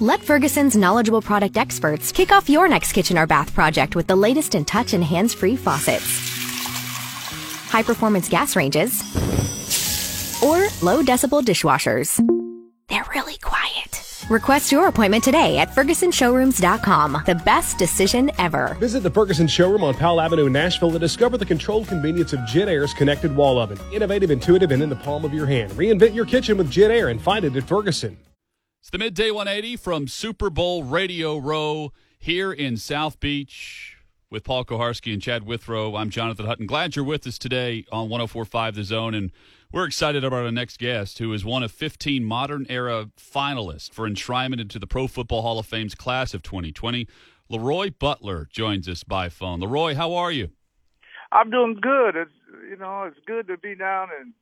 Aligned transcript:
Let 0.00 0.22
Ferguson's 0.22 0.76
knowledgeable 0.76 1.20
product 1.20 1.56
experts 1.56 2.12
kick 2.12 2.30
off 2.30 2.48
your 2.48 2.68
next 2.68 2.92
kitchen 2.92 3.18
or 3.18 3.26
bath 3.26 3.52
project 3.52 3.96
with 3.96 4.06
the 4.06 4.14
latest 4.14 4.54
in 4.54 4.64
touch 4.64 4.92
and 4.92 5.02
hands 5.02 5.34
free 5.34 5.56
faucets, 5.56 6.06
high 7.68 7.82
performance 7.82 8.28
gas 8.28 8.54
ranges, 8.54 9.02
or 10.40 10.68
low 10.82 11.02
decibel 11.02 11.42
dishwashers. 11.42 12.24
They're 12.88 13.04
really 13.12 13.38
quiet. 13.38 14.04
Request 14.30 14.70
your 14.70 14.86
appointment 14.86 15.24
today 15.24 15.58
at 15.58 15.70
FergusonShowrooms.com. 15.70 17.22
The 17.26 17.34
best 17.34 17.76
decision 17.76 18.30
ever. 18.38 18.76
Visit 18.78 19.02
the 19.02 19.10
Ferguson 19.10 19.48
showroom 19.48 19.82
on 19.82 19.94
Powell 19.94 20.20
Avenue 20.20 20.46
in 20.46 20.52
Nashville 20.52 20.92
to 20.92 21.00
discover 21.00 21.36
the 21.36 21.44
controlled 21.44 21.88
convenience 21.88 22.32
of 22.32 22.38
JennAir's 22.40 22.94
connected 22.94 23.34
wall 23.34 23.58
oven. 23.58 23.80
Innovative, 23.92 24.30
intuitive, 24.30 24.70
and 24.70 24.80
in 24.80 24.90
the 24.90 24.96
palm 24.96 25.24
of 25.24 25.34
your 25.34 25.46
hand. 25.46 25.72
Reinvent 25.72 26.14
your 26.14 26.24
kitchen 26.24 26.56
with 26.56 26.70
JennAir 26.70 27.10
and 27.10 27.20
find 27.20 27.44
it 27.44 27.56
at 27.56 27.64
Ferguson. 27.64 28.16
It's 28.80 28.90
the 28.90 28.98
midday 28.98 29.30
180 29.30 29.76
from 29.76 30.08
Super 30.08 30.48
Bowl 30.50 30.84
Radio 30.84 31.36
Row 31.36 31.92
here 32.18 32.52
in 32.52 32.76
South 32.76 33.20
Beach 33.20 33.98
with 34.30 34.44
Paul 34.44 34.64
Kuharsky 34.64 35.12
and 35.12 35.20
Chad 35.20 35.44
Withrow. 35.44 35.96
I'm 35.96 36.10
Jonathan 36.10 36.46
Hutton. 36.46 36.66
Glad 36.66 36.96
you're 36.96 37.04
with 37.04 37.26
us 37.26 37.38
today 37.38 37.84
on 37.92 38.08
1045 38.08 38.76
The 38.76 38.84
Zone. 38.84 39.14
And 39.14 39.30
we're 39.72 39.84
excited 39.84 40.24
about 40.24 40.44
our 40.44 40.52
next 40.52 40.78
guest, 40.78 41.18
who 41.18 41.32
is 41.34 41.44
one 41.44 41.62
of 41.62 41.72
15 41.72 42.24
modern 42.24 42.66
era 42.70 43.10
finalists 43.18 43.90
for 43.92 44.08
enshrinement 44.08 44.60
into 44.60 44.78
the 44.78 44.86
Pro 44.86 45.06
Football 45.06 45.42
Hall 45.42 45.58
of 45.58 45.66
Fame's 45.66 45.94
class 45.94 46.32
of 46.32 46.42
2020. 46.42 47.06
Leroy 47.50 47.90
Butler 47.90 48.46
joins 48.50 48.88
us 48.88 49.02
by 49.04 49.28
phone. 49.28 49.60
Leroy, 49.60 49.96
how 49.96 50.14
are 50.14 50.32
you? 50.32 50.50
I'm 51.30 51.50
doing 51.50 51.76
good. 51.82 52.16
It's 52.16 52.30
you 52.70 52.76
know, 52.76 53.02
it's 53.02 53.18
good 53.26 53.48
to 53.48 53.58
be 53.58 53.74
down 53.74 54.08
in 54.18 54.32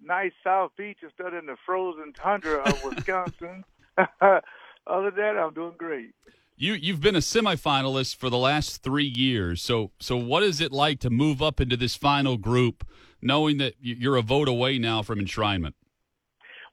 nice 0.00 0.32
South 0.44 0.72
Beach 0.76 0.98
instead 1.02 1.28
of 1.28 1.34
in 1.34 1.46
the 1.46 1.56
frozen 1.64 2.12
tundra 2.12 2.58
of 2.58 2.84
Wisconsin. 2.96 3.64
Other 4.20 5.10
than 5.10 5.16
that, 5.16 5.36
I'm 5.38 5.54
doing 5.54 5.74
great. 5.76 6.10
You 6.56 6.72
you've 6.72 7.00
been 7.00 7.16
a 7.16 7.20
semifinalist 7.20 8.16
for 8.16 8.30
the 8.30 8.38
last 8.38 8.82
three 8.82 9.12
years. 9.14 9.62
So 9.62 9.90
so 10.00 10.16
what 10.16 10.42
is 10.42 10.60
it 10.60 10.72
like 10.72 11.00
to 11.00 11.10
move 11.10 11.42
up 11.42 11.60
into 11.60 11.76
this 11.76 11.96
final 11.96 12.36
group, 12.38 12.86
knowing 13.20 13.58
that 13.58 13.74
you're 13.80 14.16
a 14.16 14.22
vote 14.22 14.48
away 14.48 14.78
now 14.78 15.02
from 15.02 15.18
enshrinement? 15.18 15.74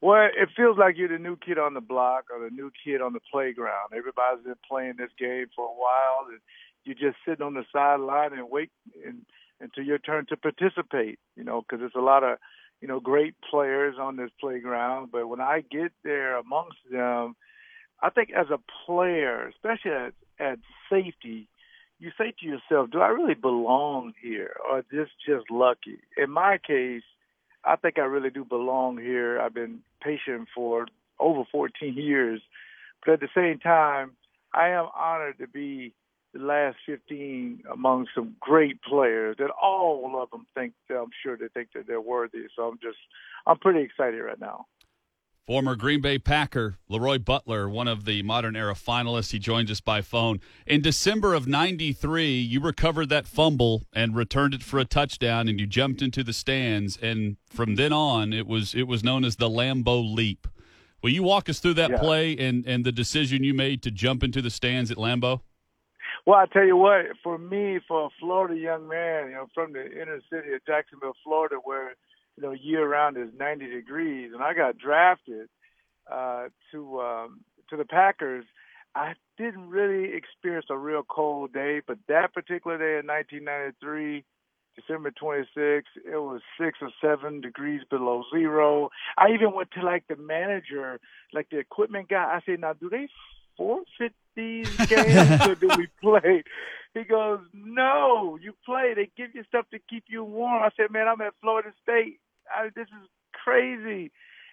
Well, 0.03 0.27
it 0.35 0.49
feels 0.55 0.77
like 0.77 0.97
you're 0.97 1.07
the 1.07 1.17
new 1.17 1.37
kid 1.37 1.57
on 1.57 1.73
the 1.73 1.81
block 1.81 2.25
or 2.29 2.43
the 2.43 2.53
new 2.53 2.71
kid 2.83 3.01
on 3.01 3.13
the 3.13 3.21
playground. 3.31 3.91
Everybody's 3.95 4.43
been 4.43 4.55
playing 4.69 4.95
this 4.97 5.11
game 5.17 5.45
for 5.55 5.65
a 5.65 5.69
while, 5.69 6.27
and 6.29 6.39
you're 6.83 7.09
just 7.09 7.23
sitting 7.25 7.45
on 7.45 7.53
the 7.53 7.63
sideline 7.71 8.33
and 8.33 8.49
wait 8.49 8.69
and, 9.05 9.25
until 9.61 9.85
your 9.85 9.99
turn 9.99 10.25
to 10.27 10.35
participate. 10.35 11.19
You 11.37 11.45
know, 11.45 11.61
because 11.61 11.79
there's 11.79 11.95
a 11.95 12.01
lot 12.01 12.23
of 12.23 12.37
you 12.83 12.89
know 12.89 12.99
great 12.99 13.33
players 13.49 13.95
on 13.99 14.17
this 14.17 14.31
playground. 14.39 15.09
But 15.11 15.27
when 15.29 15.41
I 15.41 15.63
get 15.71 15.93
there 16.03 16.37
amongst 16.37 16.79
them 16.91 17.35
I 18.03 18.09
think 18.09 18.31
as 18.37 18.47
a 18.51 18.59
player, 18.85 19.47
especially 19.47 19.91
at, 19.91 20.13
at 20.37 20.59
safety, 20.89 21.47
you 21.99 22.11
say 22.17 22.33
to 22.37 22.45
yourself, 22.45 22.91
do 22.91 22.99
I 22.99 23.07
really 23.07 23.33
belong 23.33 24.13
here 24.21 24.57
or 24.69 24.79
is 24.79 24.85
this 24.91 25.07
just 25.25 25.49
lucky? 25.49 25.99
In 26.17 26.29
my 26.29 26.57
case, 26.57 27.03
I 27.63 27.77
think 27.77 27.97
I 27.97 28.01
really 28.01 28.29
do 28.29 28.43
belong 28.43 28.97
here. 28.97 29.39
I've 29.39 29.53
been 29.53 29.79
patient 30.03 30.49
for 30.53 30.87
over 31.17 31.43
14 31.49 31.95
years. 31.95 32.41
But 33.05 33.13
at 33.13 33.19
the 33.21 33.29
same 33.33 33.59
time, 33.59 34.11
I 34.53 34.69
am 34.69 34.87
honored 34.93 35.37
to 35.39 35.47
be 35.47 35.93
the 36.33 36.39
last 36.39 36.77
15 36.85 37.63
among 37.71 38.07
some 38.15 38.35
great 38.39 38.81
players 38.81 39.35
that 39.39 39.49
all 39.51 40.21
of 40.21 40.29
them 40.31 40.45
think, 40.55 40.73
I'm 40.89 41.11
sure 41.21 41.37
they 41.37 41.47
think 41.53 41.69
that 41.75 41.87
they're 41.87 42.01
worthy. 42.01 42.47
So 42.55 42.63
I'm 42.63 42.79
just, 42.81 42.97
I'm 43.45 43.59
pretty 43.59 43.81
excited 43.81 44.19
right 44.19 44.39
now. 44.39 44.65
Former 45.45 45.75
Green 45.75 45.99
Bay 45.99 46.17
Packer 46.19 46.77
Leroy 46.87 47.19
Butler, 47.19 47.67
one 47.67 47.89
of 47.89 48.05
the 48.05 48.23
modern 48.23 48.55
era 48.55 48.73
finalists, 48.73 49.31
he 49.31 49.39
joins 49.39 49.69
us 49.69 49.81
by 49.81 50.01
phone. 50.01 50.39
In 50.65 50.81
December 50.81 51.33
of 51.33 51.47
93, 51.47 52.29
you 52.29 52.61
recovered 52.61 53.09
that 53.09 53.27
fumble 53.27 53.83
and 53.91 54.15
returned 54.15 54.53
it 54.53 54.63
for 54.63 54.79
a 54.79 54.85
touchdown 54.85 55.49
and 55.49 55.59
you 55.59 55.67
jumped 55.67 56.01
into 56.01 56.23
the 56.23 56.31
stands 56.31 56.95
and 56.95 57.35
from 57.49 57.75
then 57.75 57.91
on 57.91 58.31
it 58.31 58.47
was 58.47 58.73
it 58.73 58.87
was 58.87 59.03
known 59.03 59.25
as 59.25 59.35
the 59.35 59.49
Lambeau 59.49 60.01
leap. 60.15 60.47
Will 61.01 61.09
you 61.09 61.23
walk 61.23 61.49
us 61.49 61.59
through 61.59 61.73
that 61.73 61.91
yeah. 61.91 61.97
play 61.97 62.37
and 62.37 62.65
and 62.65 62.85
the 62.85 62.93
decision 62.93 63.43
you 63.43 63.53
made 63.53 63.83
to 63.83 63.91
jump 63.91 64.23
into 64.23 64.41
the 64.41 64.49
stands 64.49 64.91
at 64.91 64.97
Lambeau? 64.97 65.41
Well, 66.25 66.39
I 66.39 66.45
tell 66.45 66.65
you 66.65 66.77
what, 66.77 67.05
for 67.21 67.37
me, 67.37 67.79
for 67.85 68.05
a 68.05 68.09
Florida 68.19 68.55
young 68.55 68.87
man, 68.87 69.27
you 69.27 69.33
know, 69.33 69.47
from 69.53 69.73
the 69.73 69.83
inner 69.85 70.21
city 70.31 70.53
of 70.53 70.65
Jacksonville, 70.65 71.15
Florida, 71.23 71.55
where 71.61 71.95
you 72.37 72.43
know, 72.43 72.51
year 72.51 72.87
round 72.87 73.17
is 73.17 73.29
90 73.37 73.69
degrees, 73.69 74.31
and 74.33 74.41
I 74.41 74.53
got 74.53 74.77
drafted 74.77 75.49
uh, 76.11 76.45
to 76.71 77.01
um, 77.01 77.41
to 77.69 77.77
the 77.77 77.85
Packers. 77.85 78.45
I 78.95 79.13
didn't 79.37 79.69
really 79.69 80.15
experience 80.15 80.67
a 80.69 80.77
real 80.77 81.03
cold 81.03 81.51
day, 81.53 81.81
but 81.85 81.97
that 82.07 82.33
particular 82.33 82.77
day 82.77 82.99
in 82.99 83.07
1993, 83.07 84.23
December 84.75 85.11
26th, 85.11 85.81
it 86.05 86.17
was 86.17 86.41
six 86.59 86.79
or 86.81 86.89
seven 87.01 87.41
degrees 87.41 87.81
below 87.89 88.23
zero. 88.33 88.89
I 89.17 89.31
even 89.33 89.53
went 89.53 89.71
to 89.71 89.83
like 89.83 90.05
the 90.07 90.15
manager, 90.15 90.99
like 91.33 91.49
the 91.49 91.59
equipment 91.59 92.09
guy. 92.09 92.23
I 92.23 92.39
said, 92.45 92.59
"Now, 92.59 92.73
do 92.73 92.89
they 92.89 93.07
forfeit 93.57 94.13
these 94.35 94.69
games 94.87 95.47
or 95.47 95.55
do 95.55 95.69
we 95.77 95.87
play?" 96.01 96.43
He 96.93 97.03
goes, 97.03 97.39
"No, 97.53 98.37
you 98.41 98.53
play. 98.65 98.93
They 98.95 99.09
give 99.17 99.33
you 99.33 99.43
stuff 99.45 99.65
to 99.71 99.79
keep 99.89 100.05
you 100.07 100.23
warm." 100.23 100.63
I 100.63 100.69
said, 100.77 100.91
"Man, 100.91 101.07
I'm 101.07 101.21
at 101.21 101.33
Florida 101.41 101.73
State. 101.81 102.19
I, 102.53 102.69
this 102.75 102.87
is 102.87 103.09
crazy. 103.33 104.11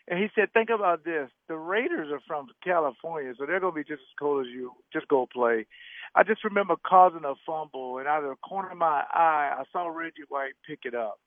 And 0.08 0.18
he 0.18 0.28
said, 0.34 0.52
think 0.52 0.70
about 0.70 1.04
this. 1.04 1.30
The 1.48 1.56
Raiders 1.56 2.10
are 2.10 2.20
from 2.26 2.48
California, 2.64 3.32
so 3.38 3.46
they're 3.46 3.60
going 3.60 3.74
to 3.74 3.76
be 3.76 3.84
just 3.84 4.02
as 4.02 4.18
cold 4.18 4.46
as 4.46 4.52
you. 4.52 4.72
Just 4.92 5.06
go 5.06 5.28
play. 5.32 5.66
I 6.14 6.24
just 6.24 6.42
remember 6.42 6.74
causing 6.84 7.24
a 7.24 7.34
fumble, 7.46 7.98
and 7.98 8.08
out 8.08 8.24
of 8.24 8.30
the 8.30 8.36
corner 8.36 8.70
of 8.70 8.78
my 8.78 9.04
eye, 9.12 9.54
I 9.56 9.62
saw 9.72 9.86
Reggie 9.86 10.24
White 10.28 10.54
pick 10.66 10.80
it 10.84 10.96
up. 10.96 11.20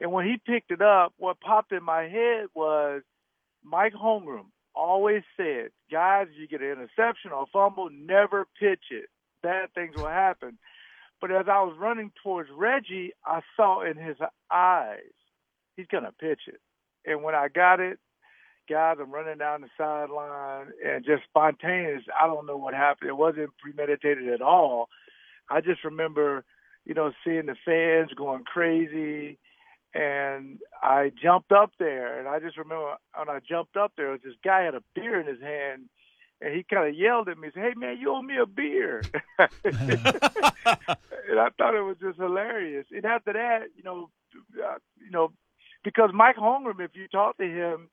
And 0.00 0.12
when 0.12 0.26
he 0.26 0.36
picked 0.36 0.70
it 0.70 0.80
up, 0.80 1.12
what 1.18 1.40
popped 1.40 1.72
in 1.72 1.82
my 1.82 2.02
head 2.02 2.46
was 2.54 3.02
Mike 3.64 3.94
Holmgren 3.94 4.46
always 4.78 5.22
said, 5.36 5.70
guys, 5.90 6.28
you 6.38 6.46
get 6.46 6.62
an 6.62 6.72
interception 6.72 7.32
or 7.32 7.42
a 7.42 7.46
fumble, 7.52 7.90
never 7.90 8.46
pitch 8.58 8.84
it. 8.90 9.06
Bad 9.42 9.74
things 9.74 9.96
will 9.96 10.08
happen. 10.08 10.58
But 11.20 11.32
as 11.32 11.46
I 11.48 11.62
was 11.62 11.76
running 11.78 12.12
towards 12.22 12.48
Reggie, 12.56 13.12
I 13.26 13.40
saw 13.56 13.82
in 13.82 13.96
his 13.96 14.16
eyes 14.52 15.00
he's 15.76 15.88
gonna 15.90 16.12
pitch 16.12 16.42
it. 16.46 16.60
And 17.04 17.22
when 17.22 17.34
I 17.34 17.48
got 17.48 17.80
it, 17.80 17.98
guys, 18.68 18.98
I'm 19.00 19.10
running 19.10 19.38
down 19.38 19.62
the 19.62 19.68
sideline 19.76 20.68
and 20.84 21.04
just 21.04 21.24
spontaneous. 21.24 22.02
I 22.20 22.26
don't 22.26 22.46
know 22.46 22.56
what 22.56 22.74
happened. 22.74 23.08
It 23.08 23.16
wasn't 23.16 23.50
premeditated 23.58 24.28
at 24.28 24.42
all. 24.42 24.88
I 25.50 25.60
just 25.60 25.84
remember, 25.84 26.44
you 26.84 26.94
know, 26.94 27.12
seeing 27.24 27.46
the 27.46 27.56
fans 27.64 28.10
going 28.16 28.44
crazy. 28.44 29.38
And 29.94 30.58
I 30.82 31.10
jumped 31.20 31.50
up 31.50 31.72
there, 31.78 32.18
and 32.18 32.28
I 32.28 32.40
just 32.40 32.58
remember 32.58 32.94
when 33.16 33.28
I 33.28 33.40
jumped 33.48 33.76
up 33.76 33.92
there, 33.96 34.16
this 34.18 34.34
guy 34.44 34.62
had 34.62 34.74
a 34.74 34.82
beer 34.94 35.18
in 35.18 35.26
his 35.26 35.40
hand, 35.40 35.88
and 36.40 36.54
he 36.54 36.62
kind 36.62 36.88
of 36.88 36.94
yelled 36.94 37.28
at 37.28 37.38
me, 37.38 37.48
said, 37.52 37.62
"Hey 37.62 37.74
man, 37.74 37.98
you 37.98 38.12
owe 38.12 38.22
me 38.22 38.36
a 38.36 38.46
beer." 38.46 39.02
and 39.38 41.40
I 41.40 41.48
thought 41.56 41.74
it 41.74 41.82
was 41.82 41.96
just 42.00 42.18
hilarious. 42.18 42.86
And 42.90 43.04
after 43.04 43.32
that, 43.32 43.68
you 43.76 43.82
know, 43.82 44.10
uh, 44.62 44.78
you 45.02 45.10
know, 45.10 45.32
because 45.84 46.10
Mike 46.12 46.36
Holmgren, 46.36 46.80
if 46.80 46.94
you 46.94 47.08
talk 47.08 47.38
to 47.38 47.44
him, 47.44 47.88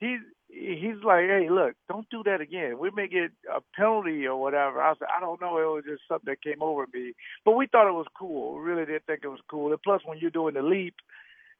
he's 0.00 0.20
he's 0.48 1.02
like, 1.04 1.26
hey, 1.26 1.48
look, 1.50 1.74
don't 1.88 2.08
do 2.10 2.22
that 2.24 2.40
again. 2.40 2.78
We 2.78 2.90
may 2.90 3.08
get 3.08 3.32
a 3.52 3.60
penalty 3.74 4.26
or 4.26 4.40
whatever. 4.40 4.80
I 4.80 4.94
said, 4.98 5.08
I 5.16 5.20
don't 5.20 5.40
know. 5.40 5.58
It 5.58 5.74
was 5.74 5.84
just 5.86 6.02
something 6.08 6.32
that 6.32 6.42
came 6.42 6.62
over 6.62 6.86
me, 6.92 7.12
but 7.44 7.52
we 7.52 7.66
thought 7.66 7.88
it 7.88 7.92
was 7.92 8.06
cool. 8.16 8.54
We 8.54 8.60
really 8.60 8.86
did 8.86 9.04
think 9.06 9.20
it 9.24 9.28
was 9.28 9.40
cool. 9.48 9.72
And 9.72 9.82
plus, 9.82 10.02
when 10.04 10.18
you're 10.18 10.30
doing 10.30 10.54
the 10.54 10.62
leap, 10.62 10.94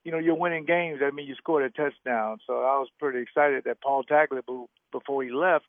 you 0.05 0.13
know, 0.13 0.19
you're 0.19 0.35
winning 0.35 0.67
games. 0.67 1.01
I 1.03 1.11
mean, 1.11 1.27
you 1.27 1.35
scored 1.35 1.65
a 1.65 1.71
touchdown. 1.71 2.39
So 2.47 2.55
I 2.55 2.79
was 2.79 2.89
pretty 2.99 3.21
excited 3.21 3.65
that 3.65 3.81
Paul 3.81 4.05
Tagliabue, 4.05 4.67
before 4.93 5.23
he 5.23 5.31
left, 5.31 5.65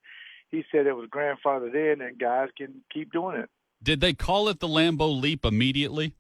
he 0.52 0.64
said 0.72 0.86
it 0.86 0.96
was 0.96 1.10
grandfathered 1.10 1.74
in 1.74 2.02
and 2.02 2.20
guys 2.20 2.50
can 2.58 2.82
keep 2.94 3.12
doing 3.12 3.38
it. 3.38 3.50
Did 3.82 4.02
they 4.02 4.14
call 4.14 4.50
it 4.50 4.60
the 4.60 4.68
Lambeau 4.68 5.20
leap 5.20 5.46
immediately? 5.46 6.14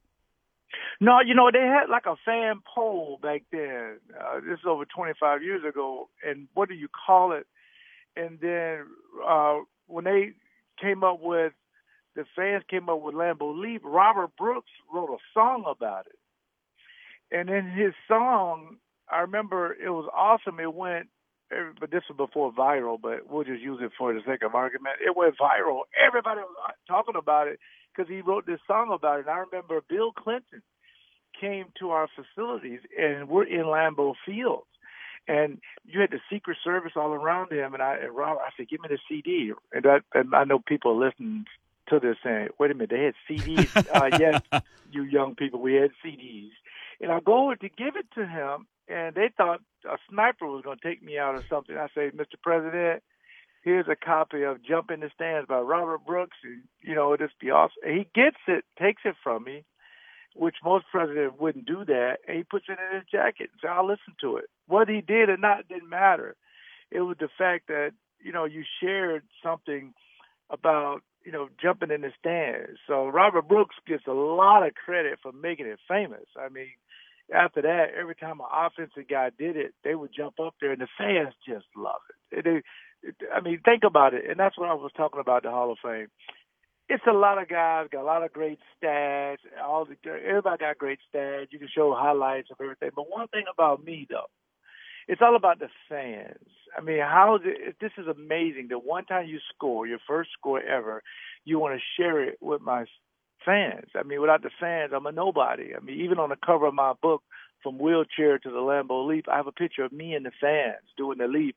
No, 1.00 1.20
you 1.26 1.36
know, 1.36 1.50
they 1.52 1.60
had 1.60 1.90
like 1.90 2.06
a 2.06 2.16
fan 2.26 2.62
poll 2.74 3.20
back 3.22 3.44
then. 3.52 3.98
Uh, 4.18 4.40
this 4.40 4.60
is 4.60 4.66
over 4.66 4.86
25 4.86 5.44
years 5.44 5.64
ago. 5.68 6.10
And 6.26 6.48
what 6.54 6.70
do 6.70 6.76
you 6.76 6.88
call 6.88 7.34
it? 7.34 7.48
And 8.16 8.40
then 8.40 8.86
uh, 9.28 9.60
when 9.88 10.06
they 10.06 10.32
came 10.82 11.04
up 11.04 11.20
with, 11.22 11.54
the 12.16 12.24
fans 12.34 12.64
came 12.70 12.88
up 12.88 13.02
with 13.02 13.14
Lambeau 13.14 13.60
Leap, 13.60 13.82
Robert 13.84 14.32
Brooks 14.38 14.72
wrote 14.94 15.10
a 15.10 15.18
song 15.34 15.66
about 15.68 16.06
it. 16.08 16.18
And 17.32 17.50
in 17.50 17.70
his 17.72 17.94
song, 18.08 18.78
I 19.12 19.20
remember 19.22 19.74
it 19.74 19.90
was 19.90 20.10
awesome. 20.16 20.60
It 20.60 20.74
went, 20.74 21.08
but 21.80 21.92
this 21.92 22.04
was 22.10 22.18
before 22.18 22.54
viral, 22.54 23.00
but 23.02 23.30
we'll 23.30 23.44
just 23.44 23.62
use 23.62 23.80
it 23.82 23.92
for 23.98 24.14
the 24.14 24.22
sake 24.26 24.44
of 24.44 24.56
argument. 24.56 24.96
It 25.06 25.16
went 25.16 25.38
viral. 25.38 25.82
Everybody 25.96 26.42
was 26.42 26.74
talking 26.88 27.16
about 27.18 27.48
it 27.48 27.60
because 27.96 28.10
he 28.10 28.22
wrote 28.22 28.46
this 28.46 28.60
song 28.68 28.92
about 28.94 29.20
it. 29.20 29.28
And 29.28 29.30
I 29.30 29.40
remember 29.40 29.82
Bill 29.90 30.12
Clinton 30.12 30.62
came 31.40 31.66
to 31.80 31.90
our 31.92 32.08
facilities, 32.16 32.80
and 32.98 33.28
we're 33.28 33.46
in 33.46 33.66
Lambeau 33.66 34.14
Fields. 34.26 34.68
and 35.28 35.60
you 35.86 36.02
had 36.02 36.12
the 36.12 36.20
Secret 36.32 36.58
Service 36.64 36.94
all 36.96 37.14
around 37.14 37.52
him. 37.52 37.74
And 37.74 37.82
I, 37.82 37.98
and 38.04 38.16
Robert, 38.16 38.42
I 38.42 38.50
said, 38.58 38.70
"Give 38.70 38.82
me 38.82 38.90
the 38.90 39.00
CD." 39.10 39.54
And, 39.74 39.84
that, 39.84 40.02
and 40.14 40.34
I 40.36 40.44
know 40.44 40.60
people 40.60 40.98
listening 40.98 41.46
to 41.90 42.00
this 42.00 42.18
saying, 42.24 42.50
"Wait 42.60 42.72
a 42.72 42.74
minute, 42.74 42.90
they 42.90 43.04
had 43.04 43.16
CDs." 43.30 43.76
uh, 43.94 44.18
yes, 44.20 44.42
you 44.92 45.04
young 45.04 45.36
people, 45.36 45.60
we 45.60 45.76
had 45.76 45.92
CDs. 46.04 46.52
And 47.02 47.12
I 47.12 47.20
go 47.20 47.46
over 47.46 47.56
to 47.56 47.70
give 47.70 47.96
it 47.96 48.08
to 48.16 48.26
him, 48.26 48.68
and 48.88 49.16
they 49.16 49.30
thought 49.36 49.62
a 49.90 49.98
sniper 50.10 50.48
was 50.48 50.64
going 50.64 50.78
to 50.78 50.88
take 50.88 51.04
me 51.04 51.18
out 51.18 51.36
or 51.36 51.44
something. 51.50 51.78
I 51.78 51.88
say, 51.96 52.12
"Mr. 52.12 52.42
President." 52.42 53.04
Here's 53.64 53.88
a 53.88 53.96
copy 53.96 54.44
of 54.44 54.62
Jump 54.62 54.92
in 54.92 55.00
the 55.00 55.10
Stands 55.16 55.48
by 55.48 55.58
Robert 55.58 56.06
Brooks. 56.06 56.38
And, 56.44 56.62
you 56.84 56.94
know, 56.94 57.12
it'll 57.12 57.26
just 57.26 57.40
be 57.40 57.50
awesome. 57.50 57.82
And 57.82 57.98
he 57.98 58.08
gets 58.14 58.38
it, 58.48 58.64
takes 58.80 59.02
it 59.06 59.16
from 59.24 59.44
me, 59.44 59.66
which 60.36 60.58
most 60.64 60.86
presidents 60.92 61.36
wouldn't 61.40 61.66
do 61.66 61.86
that, 61.86 62.18
and 62.28 62.38
he 62.38 62.44
puts 62.44 62.66
it 62.68 62.78
in 62.78 63.00
his 63.00 63.08
jacket 63.10 63.50
and 63.52 63.60
says, 63.62 63.72
I'll 63.74 63.88
listen 63.88 64.14
to 64.22 64.38
it. 64.38 64.46
What 64.68 64.90
he 64.90 65.02
did 65.02 65.30
or 65.30 65.38
not 65.38 65.68
didn't 65.68 65.90
matter. 65.90 66.36
It 66.92 67.02
was 67.02 67.18
the 67.20 67.30
fact 67.38 67.68
that, 67.70 67.92
you 68.24 68.32
know, 68.32 68.46
you 68.46 68.64
shared 68.82 69.24
something 69.42 69.94
about, 70.50 71.02
you 71.26 71.32
know, 71.32 71.50
jumping 71.62 71.92
in 71.92 72.02
the 72.02 72.12
stands. 72.20 72.80
So 72.88 73.08
Robert 73.08 73.48
Brooks 73.48 73.76
gets 73.88 74.04
a 74.08 74.14
lot 74.14 74.66
of 74.66 74.74
credit 74.76 75.20
for 75.22 75.32
making 75.32 75.66
it 75.66 75.80
famous. 75.88 76.26
I 76.38 76.50
mean, 76.50 76.68
after 77.34 77.62
that, 77.64 77.88
every 78.00 78.16
time 78.16 78.40
an 78.40 78.46
offensive 78.54 79.10
guy 79.10 79.32
did 79.38 79.58
it, 79.58 79.74
they 79.84 79.96
would 79.96 80.12
jump 80.16 80.40
up 80.40 80.54
there, 80.62 80.72
and 80.72 80.82
the 80.82 80.88
fans 80.98 81.34
just 81.48 81.66
love 81.76 82.02
it. 82.32 82.44
They, 82.44 82.62
I 83.34 83.42
mean, 83.42 83.60
think 83.66 83.84
about 83.84 84.14
it, 84.14 84.30
and 84.30 84.40
that's 84.40 84.58
what 84.58 84.70
I 84.70 84.74
was 84.74 84.92
talking 84.96 85.20
about 85.20 85.44
the 85.44 85.50
Hall 85.50 85.72
of 85.72 85.80
Fame 85.82 86.08
it's 86.88 87.04
a 87.10 87.14
lot 87.14 87.42
of 87.42 87.48
guys 87.50 87.88
got 87.92 88.02
a 88.02 88.04
lot 88.04 88.24
of 88.24 88.32
great 88.32 88.60
stats. 88.78 89.38
All 89.64 89.86
the 89.86 89.96
everybody 90.10 90.58
got 90.60 90.78
great 90.78 91.00
stats. 91.14 91.48
You 91.52 91.60
can 91.60 91.68
show 91.74 91.96
highlights 91.98 92.50
of 92.52 92.58
everything. 92.62 92.92
But 92.96 93.10
one 93.10 93.28
thing 93.30 93.46
about 93.52 93.84
me 93.84 94.06
though, 94.10 94.30
it's 95.08 95.22
all 95.22 95.36
about 95.36 95.60
the 95.60 95.70
fans. 95.90 96.50
I 96.78 96.82
mean, 96.82 97.00
how 97.00 97.36
it, 97.44 97.76
this 97.80 97.92
is 97.98 98.08
amazing. 98.08 98.68
The 98.70 98.80
one 98.80 99.06
time 99.06 99.28
you 99.28 99.40
score 99.54 99.88
your 99.88 100.00
first 100.08 100.32
score 100.38 100.62
ever, 100.62 101.04
you 101.46 101.60
want 101.60 101.76
to 101.76 102.02
share 102.02 102.24
it 102.24 102.38
with 102.42 102.62
my 102.62 102.86
fans. 103.46 103.90
I 103.96 104.04
mean, 104.04 104.22
without 104.22 104.42
the 104.42 104.50
fans, 104.60 104.92
I'm 104.96 105.06
a 105.06 105.12
nobody. 105.12 105.76
I 105.76 105.80
mean, 105.80 106.02
even 106.02 106.20
on 106.20 106.30
the 106.30 106.38
cover 106.44 106.66
of 106.66 106.74
my 106.74 106.94
book, 107.02 107.22
from 107.64 107.80
wheelchair 107.80 108.38
to 108.38 108.50
the 108.50 108.58
Lambeau 108.58 109.08
Leap, 109.08 109.26
I 109.28 109.38
have 109.38 109.48
a 109.48 109.52
picture 109.52 109.84
of 109.84 109.92
me 109.92 110.14
and 110.14 110.26
the 110.26 110.32
fans 110.40 110.84
doing 110.98 111.18
the 111.18 111.28
leap 111.28 111.56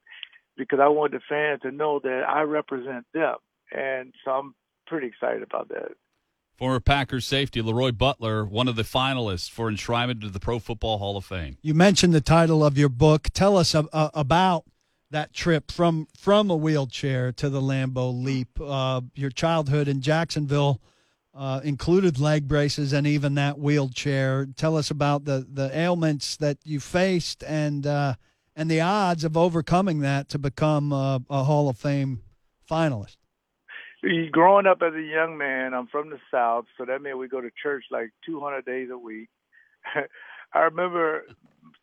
because 0.56 0.78
I 0.82 0.88
want 0.88 1.12
the 1.12 1.20
fans 1.28 1.60
to 1.62 1.70
know 1.70 2.00
that 2.02 2.22
I 2.26 2.42
represent 2.42 3.04
them. 3.12 3.36
And 3.70 4.14
so 4.24 4.30
I'm 4.30 4.54
pretty 4.86 5.08
excited 5.08 5.42
about 5.42 5.68
that. 5.68 5.92
Former 6.58 6.80
Packers 6.80 7.24
safety 7.24 7.62
Leroy 7.62 7.92
Butler, 7.92 8.44
one 8.44 8.66
of 8.66 8.74
the 8.74 8.82
finalists 8.82 9.48
for 9.48 9.70
enshrinement 9.70 10.22
to 10.22 10.28
the 10.28 10.40
Pro 10.40 10.58
Football 10.58 10.98
Hall 10.98 11.16
of 11.16 11.24
Fame. 11.24 11.56
You 11.62 11.72
mentioned 11.72 12.12
the 12.12 12.20
title 12.20 12.64
of 12.64 12.76
your 12.76 12.88
book. 12.88 13.28
Tell 13.32 13.56
us 13.56 13.76
uh, 13.76 13.84
about 13.92 14.64
that 15.12 15.32
trip 15.32 15.70
from 15.70 16.08
from 16.18 16.50
a 16.50 16.56
wheelchair 16.56 17.30
to 17.30 17.48
the 17.48 17.60
Lambeau 17.60 18.10
Leap. 18.10 18.60
Uh, 18.60 19.02
your 19.14 19.30
childhood 19.30 19.86
in 19.86 20.00
Jacksonville 20.00 20.80
uh, 21.32 21.60
included 21.62 22.18
leg 22.18 22.48
braces 22.48 22.92
and 22.92 23.06
even 23.06 23.36
that 23.36 23.60
wheelchair. 23.60 24.44
Tell 24.56 24.76
us 24.76 24.90
about 24.90 25.26
the 25.26 25.46
the 25.48 25.70
ailments 25.72 26.36
that 26.38 26.58
you 26.64 26.80
faced 26.80 27.44
and 27.44 27.86
uh, 27.86 28.14
and 28.56 28.68
the 28.68 28.80
odds 28.80 29.22
of 29.22 29.36
overcoming 29.36 30.00
that 30.00 30.28
to 30.30 30.40
become 30.40 30.90
a, 30.90 31.22
a 31.30 31.44
Hall 31.44 31.68
of 31.68 31.78
Fame 31.78 32.22
finalist 32.68 33.16
growing 34.32 34.66
up 34.66 34.82
as 34.82 34.94
a 34.94 35.02
young 35.02 35.36
man, 35.38 35.74
I'm 35.74 35.86
from 35.88 36.10
the 36.10 36.18
South, 36.32 36.66
so 36.76 36.84
that 36.84 37.02
meant 37.02 37.18
we 37.18 37.28
go 37.28 37.40
to 37.40 37.50
church 37.62 37.84
like 37.90 38.10
200 38.26 38.64
days 38.64 38.88
a 38.92 38.98
week. 38.98 39.28
I 40.54 40.60
remember 40.60 41.24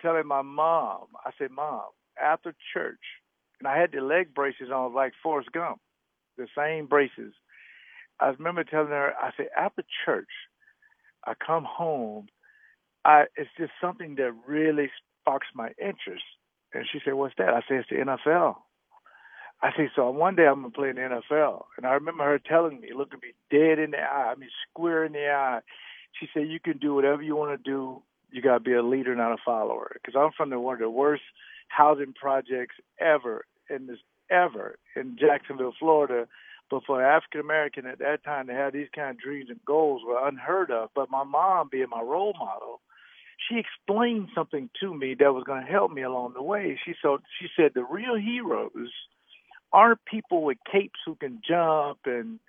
telling 0.01 0.27
my 0.27 0.41
mom, 0.41 1.07
I 1.25 1.31
said, 1.37 1.51
Mom, 1.51 1.83
after 2.21 2.53
church, 2.73 2.99
and 3.59 3.67
I 3.67 3.77
had 3.77 3.91
the 3.91 4.01
leg 4.01 4.33
braces 4.33 4.69
on 4.73 4.93
like 4.93 5.13
Forrest 5.23 5.51
Gump, 5.53 5.79
the 6.37 6.47
same 6.57 6.87
braces. 6.87 7.33
I 8.19 8.27
remember 8.29 8.63
telling 8.63 8.87
her, 8.89 9.13
I 9.21 9.31
said, 9.37 9.47
after 9.57 9.83
church, 10.05 10.29
I 11.25 11.33
come 11.45 11.65
home, 11.67 12.27
I 13.05 13.25
it's 13.35 13.49
just 13.57 13.71
something 13.81 14.15
that 14.15 14.31
really 14.47 14.89
sparks 15.21 15.47
my 15.55 15.69
interest. 15.79 16.23
And 16.73 16.85
she 16.91 16.99
said, 17.05 17.13
What's 17.13 17.35
that? 17.37 17.49
I 17.49 17.61
said, 17.67 17.77
It's 17.79 17.89
the 17.89 17.95
NFL. 17.97 18.55
I 19.65 19.75
say, 19.75 19.89
so 19.95 20.11
one 20.11 20.35
day 20.35 20.45
I'm 20.45 20.61
gonna 20.61 20.69
play 20.69 20.89
in 20.89 20.95
the 20.95 21.01
NFL. 21.01 21.65
And 21.75 21.87
I 21.87 21.93
remember 21.93 22.23
her 22.23 22.37
telling 22.37 22.79
me, 22.79 22.89
looking 22.95 23.19
me 23.23 23.33
dead 23.49 23.79
in 23.79 23.91
the 23.91 23.97
eye, 23.97 24.31
I 24.31 24.35
mean 24.35 24.49
square 24.69 25.03
in 25.05 25.13
the 25.13 25.27
eye. 25.27 25.61
She 26.19 26.27
said, 26.33 26.47
you 26.47 26.59
can 26.59 26.77
do 26.77 26.93
whatever 26.93 27.23
you 27.23 27.35
want 27.35 27.51
to 27.57 27.71
do. 27.71 28.03
You 28.31 28.43
gotta 28.43 28.59
be 28.59 28.73
a 28.73 28.83
leader, 28.83 29.15
not 29.15 29.31
a 29.33 29.37
follower. 29.43 29.91
Because 29.95 30.15
I'm 30.15 30.31
from 30.37 30.51
the 30.51 30.59
one 30.59 30.75
of 30.75 30.81
the 30.81 30.89
worst 30.89 31.23
housing 31.69 32.13
projects 32.13 32.75
ever 32.99 33.45
in 33.67 33.87
this 33.87 33.97
ever 34.29 34.77
in 34.95 35.17
Jacksonville, 35.19 35.73
Florida. 35.79 36.27
But 36.69 36.83
for 36.85 37.03
African 37.03 37.41
American 37.41 37.87
at 37.87 37.99
that 37.99 38.23
time 38.23 38.45
to 38.47 38.53
have 38.53 38.71
these 38.71 38.89
kind 38.95 39.11
of 39.11 39.19
dreams 39.19 39.49
and 39.49 39.59
goals 39.65 40.03
were 40.05 40.27
unheard 40.27 40.69
of. 40.69 40.89
But 40.93 41.09
my 41.09 41.23
mom, 41.23 41.69
being 41.71 41.89
my 41.89 42.01
role 42.01 42.35
model, 42.37 42.81
she 43.49 43.57
explained 43.57 44.29
something 44.35 44.69
to 44.79 44.93
me 44.93 45.15
that 45.19 45.33
was 45.33 45.43
going 45.43 45.65
to 45.65 45.71
help 45.71 45.91
me 45.91 46.03
along 46.03 46.33
the 46.35 46.43
way. 46.43 46.79
She 46.85 46.93
so 47.01 47.17
she 47.39 47.47
said 47.57 47.71
the 47.73 47.83
real 47.83 48.15
heroes 48.15 48.91
aren't 49.75 50.05
people 50.05 50.43
with 50.43 50.57
capes 50.71 50.99
who 51.05 51.15
can 51.15 51.41
jump 51.45 51.99
and 52.05 52.39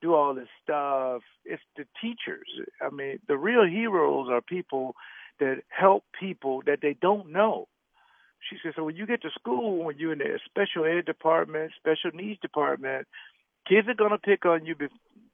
do 0.00 0.14
all 0.14 0.32
this 0.32 0.48
stuff. 0.62 1.22
It's 1.44 1.62
the 1.76 1.84
teachers. 2.00 2.46
I 2.80 2.90
mean, 2.90 3.18
the 3.26 3.36
real 3.36 3.66
heroes 3.66 4.28
are 4.30 4.40
people 4.40 4.94
that 5.40 5.62
help 5.68 6.04
people 6.18 6.62
that 6.66 6.78
they 6.80 6.94
don't 7.00 7.32
know. 7.32 7.66
She 8.48 8.56
said, 8.62 8.74
so 8.76 8.84
when 8.84 8.94
you 8.94 9.06
get 9.06 9.22
to 9.22 9.30
school, 9.30 9.82
when 9.84 9.98
you're 9.98 10.12
in 10.12 10.20
the 10.20 10.38
special 10.44 10.84
ed 10.84 11.04
department, 11.04 11.72
special 11.76 12.16
needs 12.16 12.40
department, 12.40 13.08
kids 13.68 13.88
are 13.88 13.94
going 13.94 14.12
to 14.12 14.18
pick 14.18 14.46
on 14.46 14.64
you 14.64 14.76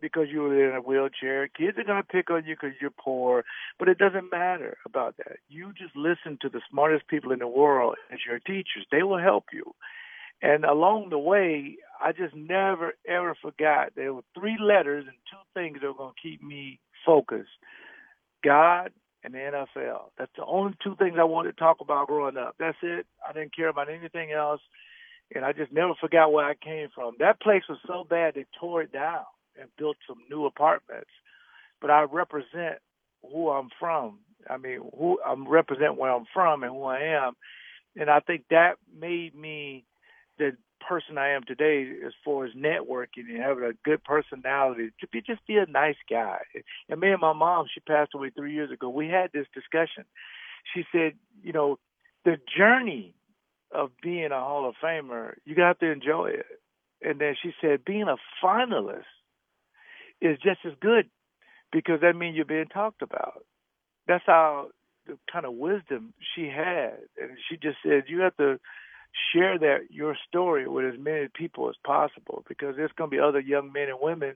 because 0.01 0.29
you're 0.31 0.71
in 0.71 0.75
a 0.75 0.81
wheelchair. 0.81 1.49
Kids 1.49 1.77
are 1.77 1.85
going 1.85 2.03
to 2.03 2.09
pick 2.09 2.31
on 2.31 2.47
you 2.47 2.55
because 2.55 2.77
you're 2.81 2.91
poor, 2.91 3.45
but 3.79 3.89
it 3.89 3.99
doesn't 3.99 4.33
matter 4.33 4.79
about 4.87 5.19
that. 5.19 5.37
You 5.51 5.75
just 5.77 5.95
listen 5.95 6.39
to 6.41 6.49
the 6.49 6.63
smartest 6.71 7.07
people 7.09 7.33
in 7.33 7.41
the 7.41 7.47
world 7.47 7.97
as 8.11 8.21
your 8.27 8.39
teachers. 8.39 8.87
They 8.91 9.03
will 9.03 9.19
help 9.19 9.45
you. 9.53 9.75
And 10.45 10.67
along 10.67 11.09
the 11.09 11.19
way, 11.19 11.79
I 12.05 12.13
just 12.13 12.35
never 12.35 12.93
ever 13.09 13.35
forgot 13.41 13.93
there 13.97 14.13
were 14.13 14.25
three 14.39 14.59
letters 14.61 15.07
and 15.09 15.17
two 15.31 15.39
things 15.59 15.79
that 15.81 15.87
were 15.87 15.95
going 15.95 16.13
to 16.13 16.29
keep 16.29 16.43
me 16.43 16.81
focused: 17.07 17.49
God 18.45 18.93
and 19.25 19.33
the 19.33 19.39
NFL. 19.39 20.11
That's 20.19 20.31
the 20.37 20.45
only 20.45 20.75
two 20.85 20.97
things 20.97 21.17
I 21.19 21.25
wanted 21.25 21.53
to 21.53 21.59
talk 21.59 21.79
about 21.81 22.09
growing 22.09 22.37
up. 22.37 22.57
That's 22.59 22.77
it. 22.83 23.07
I 23.27 23.33
didn't 23.33 23.57
care 23.57 23.69
about 23.69 23.89
anything 23.89 24.33
else, 24.33 24.61
and 25.35 25.47
I 25.47 25.53
just 25.53 25.73
never 25.73 25.95
forgot 25.99 26.31
where 26.31 26.45
I 26.45 26.55
came 26.55 26.89
from. 26.95 27.15
That 27.21 27.41
place 27.41 27.63
was 27.67 27.79
so 27.87 28.05
bad 28.05 28.35
they 28.35 28.45
tore 28.61 28.83
it 28.83 28.93
down 28.93 29.25
and 29.59 29.71
built 29.79 29.97
some 30.07 30.19
new 30.29 30.45
apartments. 30.45 31.11
But 31.81 31.91
I 31.91 32.03
represent 32.03 32.81
who 33.23 33.49
I'm 33.49 33.71
from. 33.81 34.19
I 34.51 34.59
mean, 34.59 34.81
who 34.99 35.19
I'm 35.27 35.49
represent 35.49 35.97
where 35.97 36.13
I'm 36.13 36.27
from 36.35 36.65
and 36.65 36.73
who 36.73 36.85
I 36.85 37.01
am, 37.01 37.33
and 37.97 38.11
I 38.11 38.21
think 38.21 38.45
that 38.51 38.75
made 38.95 39.35
me 39.35 39.87
the 40.39 40.57
person 40.87 41.17
I 41.19 41.31
am 41.31 41.45
today 41.45 41.91
as 42.07 42.13
far 42.25 42.45
as 42.45 42.53
networking 42.53 43.29
and 43.29 43.43
having 43.43 43.65
a 43.65 43.73
good 43.85 44.05
personality 44.05 44.91
to 45.01 45.09
be 45.09 45.21
just 45.23 45.47
be 45.47 45.57
a 45.57 45.67
nice 45.67 45.97
guy. 46.11 46.41
And 46.89 47.01
me 47.01 47.11
and 47.11 47.21
my 47.21 47.33
mom, 47.33 47.67
she 47.73 47.81
passed 47.81 48.13
away 48.15 48.31
three 48.31 48.53
years 48.53 48.71
ago. 48.71 48.89
We 48.89 49.09
had 49.09 49.31
this 49.33 49.47
discussion. 49.55 50.05
She 50.75 50.85
said, 50.93 51.15
you 51.43 51.53
know, 51.53 51.79
the 52.25 52.37
journey 52.57 53.15
of 53.73 53.91
being 54.03 54.31
a 54.31 54.41
Hall 54.41 54.69
of 54.69 54.75
Famer, 54.83 55.35
you 55.45 55.55
got 55.55 55.81
to 55.81 55.91
enjoy 55.91 56.29
it. 56.29 56.47
And 57.03 57.21
then 57.21 57.35
she 57.43 57.53
said, 57.61 57.85
being 57.85 58.09
a 58.09 58.17
finalist 58.45 59.05
is 60.21 60.39
just 60.43 60.61
as 60.65 60.73
good 60.81 61.09
because 61.73 62.01
that 62.01 62.17
means 62.17 62.37
you're 62.37 62.45
being 62.45 62.67
talked 62.67 63.03
about. 63.03 63.45
That's 64.07 64.25
how 64.27 64.69
the 65.07 65.19
kind 65.31 65.45
of 65.45 65.55
wisdom 65.55 66.15
she 66.35 66.47
had. 66.47 66.95
And 67.21 67.37
she 67.49 67.57
just 67.57 67.79
said, 67.85 68.05
you 68.07 68.21
have 68.21 68.37
to 68.37 68.59
share 69.33 69.59
that 69.59 69.91
your 69.91 70.17
story 70.29 70.69
with 70.69 70.85
as 70.87 70.99
many 70.99 71.29
people 71.33 71.69
as 71.69 71.77
possible 71.85 72.45
because 72.49 72.77
there's 72.77 72.93
going 72.97 73.11
to 73.11 73.17
be 73.17 73.21
other 73.21 73.41
young 73.41 73.73
men 73.73 73.89
and 73.89 73.99
women 74.01 74.35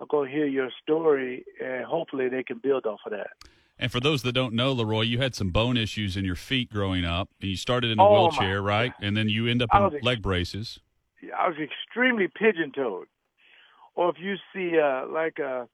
are 0.00 0.06
going 0.06 0.30
to 0.30 0.34
hear 0.34 0.46
your 0.46 0.70
story 0.82 1.44
and 1.62 1.84
hopefully 1.84 2.28
they 2.28 2.42
can 2.42 2.58
build 2.58 2.86
off 2.86 3.00
of 3.06 3.12
that. 3.12 3.30
And 3.78 3.90
for 3.90 3.98
those 3.98 4.22
that 4.22 4.32
don't 4.32 4.54
know, 4.54 4.72
Leroy, 4.72 5.02
you 5.02 5.18
had 5.18 5.34
some 5.34 5.50
bone 5.50 5.76
issues 5.78 6.16
in 6.16 6.24
your 6.24 6.36
feet 6.36 6.70
growing 6.70 7.04
up. 7.04 7.30
And 7.40 7.50
you 7.50 7.56
started 7.56 7.90
in 7.90 7.98
a 7.98 8.04
oh 8.04 8.12
wheelchair, 8.12 8.60
right? 8.60 8.92
And 9.00 9.16
then 9.16 9.30
you 9.30 9.46
end 9.46 9.62
up 9.62 9.70
in 9.72 9.94
ex- 9.94 10.04
leg 10.04 10.20
braces. 10.20 10.80
I 11.36 11.48
was 11.48 11.56
extremely 11.58 12.28
pigeon-toed. 12.28 13.06
Or 13.94 14.10
if 14.10 14.16
you 14.18 14.36
see 14.54 14.78
uh, 14.78 15.06
like 15.08 15.38
a 15.38 15.66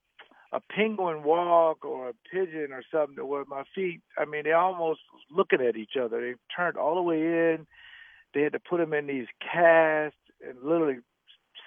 a 0.53 0.61
penguin 0.73 1.23
walk 1.23 1.83
or 1.83 2.09
a 2.09 2.13
pigeon 2.31 2.71
or 2.71 2.81
something 2.89 3.27
where 3.27 3.43
my 3.49 3.63
feet, 3.75 4.01
I 4.17 4.23
mean, 4.23 4.43
they 4.45 4.53
almost 4.53 5.01
looking 5.29 5.59
at 5.59 5.75
each 5.75 5.97
other. 6.01 6.21
They 6.21 6.35
turned 6.55 6.77
all 6.77 6.95
the 6.95 7.01
way 7.01 7.19
in 7.19 7.67
they 8.33 8.41
had 8.41 8.53
to 8.53 8.59
put 8.59 8.79
them 8.79 8.93
in 8.93 9.07
these 9.07 9.27
casts 9.41 10.17
and 10.45 10.57
literally 10.63 10.99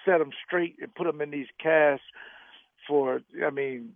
set 0.04 0.18
them 0.18 0.30
straight 0.46 0.76
and 0.80 0.94
put 0.94 1.04
them 1.04 1.20
in 1.20 1.30
these 1.30 1.48
casts 1.60 2.04
for, 2.86 3.20
I 3.44 3.50
mean, 3.50 3.94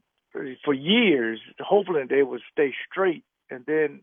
for 0.65 0.75
years, 0.75 1.41
hopefully 1.61 2.03
they 2.09 2.23
would 2.23 2.43
stay 2.53 2.75
straight. 2.91 3.25
And 3.51 3.65
then, 3.67 4.01